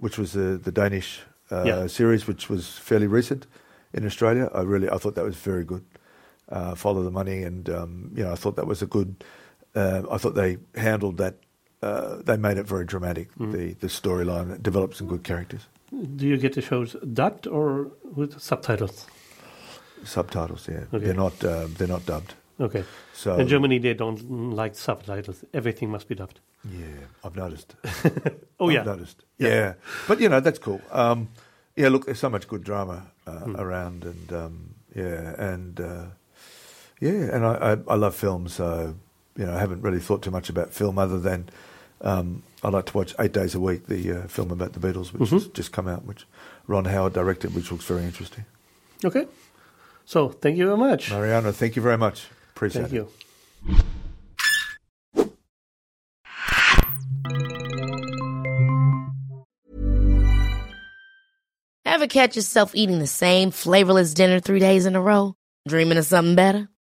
which 0.00 0.18
was 0.18 0.32
the 0.32 0.58
the 0.62 0.72
Danish 0.72 1.20
uh, 1.50 1.64
Mm-hmm. 1.64 1.86
Series, 1.86 2.26
which 2.26 2.50
was 2.50 2.62
fairly 2.78 3.06
recent 3.06 3.46
in 3.94 4.04
Australia. 4.04 4.50
I 4.52 4.62
really 4.62 4.88
I 4.90 4.98
thought 4.98 5.14
that 5.14 5.24
was 5.24 5.36
very 5.36 5.64
good. 5.64 5.84
Uh, 6.52 6.74
Follow 6.74 7.02
the 7.02 7.10
Money, 7.10 7.42
and 7.46 7.68
um, 7.70 8.10
you 8.16 8.22
know 8.24 8.32
I 8.32 8.36
thought 8.36 8.56
that 8.56 8.66
was 8.66 8.82
a 8.82 8.86
good. 8.86 9.24
Uh, 9.74 10.02
I 10.10 10.18
thought 10.18 10.34
they 10.34 10.58
handled 10.74 11.16
that. 11.16 11.34
Uh, 11.82 12.22
they 12.26 12.36
made 12.36 12.58
it 12.58 12.68
very 12.68 12.84
dramatic. 12.84 13.28
Mm-hmm. 13.38 13.52
The 13.52 13.74
the 13.80 13.88
storyline 13.88 14.62
developed 14.62 14.96
some 14.96 15.08
good 15.08 15.22
characters. 15.24 15.66
Do 16.16 16.26
you 16.26 16.36
get 16.38 16.52
the 16.52 16.60
shows 16.62 16.96
dubbed 17.12 17.46
or 17.46 17.90
with 18.16 18.38
subtitles? 18.40 19.06
Subtitles, 20.04 20.68
yeah, 20.68 20.84
Okay. 20.92 21.04
they're 21.04 21.14
not 21.14 21.44
um, 21.44 21.74
they're 21.78 21.88
not 21.88 22.04
dubbed. 22.06 22.34
Okay. 22.60 22.84
So 23.14 23.38
In 23.38 23.46
Germany, 23.48 23.78
they 23.78 23.94
don't 23.94 24.18
mm, 24.20 24.52
like 24.54 24.74
subtitles. 24.74 25.44
Everything 25.54 25.90
must 25.90 26.08
be 26.08 26.14
dubbed. 26.14 26.40
yeah, 26.70 27.06
I've 27.24 27.36
noticed. 27.36 27.74
Oh 28.60 28.68
yeah. 28.70 28.80
I've 28.80 28.86
yeah. 28.86 28.92
noticed. 28.92 29.24
Yeah. 29.38 29.74
but 30.08 30.20
you 30.20 30.28
know 30.28 30.40
that's 30.40 30.58
cool. 30.58 30.80
Um, 30.92 31.28
yeah, 31.76 31.88
look, 31.90 32.04
there's 32.06 32.18
so 32.20 32.28
much 32.30 32.46
good 32.48 32.62
drama 32.64 33.02
uh, 33.26 33.38
Hmm. 33.44 33.56
around, 33.56 34.04
and 34.04 34.32
um, 34.32 34.74
yeah, 34.94 35.34
and 35.52 35.80
uh, 35.80 36.04
yeah, 37.02 37.34
and 37.34 37.44
I, 37.44 37.72
I 37.72 37.92
I 37.92 37.96
love 37.96 38.14
film, 38.14 38.46
so 38.48 38.94
you 39.36 39.44
know 39.46 39.54
I 39.54 39.58
haven't 39.58 39.82
really 39.82 39.98
thought 40.00 40.22
too 40.22 40.30
much 40.30 40.48
about 40.48 40.72
film 40.72 40.98
other 40.98 41.18
than 41.18 41.48
um, 42.00 42.42
I 42.62 42.68
like 42.68 42.86
to 42.86 42.96
watch 42.96 43.14
eight 43.18 43.32
days 43.32 43.54
a 43.54 43.60
week 43.60 43.86
the 43.86 44.00
uh, 44.22 44.26
film 44.28 44.50
about 44.52 44.72
the 44.74 44.80
Beatles, 44.80 45.12
which 45.12 45.22
Mm-hmm. 45.28 45.36
has 45.36 45.46
just 45.48 45.72
come 45.72 45.88
out, 45.88 46.04
which 46.04 46.26
Ron 46.68 46.84
Howard 46.86 47.12
directed, 47.12 47.54
which 47.54 47.70
looks 47.72 47.84
very 47.84 48.04
interesting. 48.04 48.44
Okay. 49.04 49.26
So 50.04 50.28
thank 50.30 50.56
you 50.56 50.66
very 50.66 50.78
much. 50.78 51.10
Mariano, 51.10 51.52
thank 51.52 51.76
you 51.76 51.82
very 51.82 51.98
much. 51.98 52.26
Appreciate 52.54 52.88
Thank 52.88 52.94
it. 52.94 53.08
you. 53.68 53.78
Ever 61.84 62.06
catch 62.06 62.36
yourself 62.36 62.74
eating 62.74 62.98
the 62.98 63.06
same 63.06 63.50
flavorless 63.50 64.14
dinner 64.14 64.40
three 64.40 64.60
days 64.60 64.86
in 64.86 64.96
a 64.96 65.00
row? 65.00 65.34
Dreaming 65.68 65.98
of 65.98 66.04
something 66.06 66.34
better? 66.34 66.68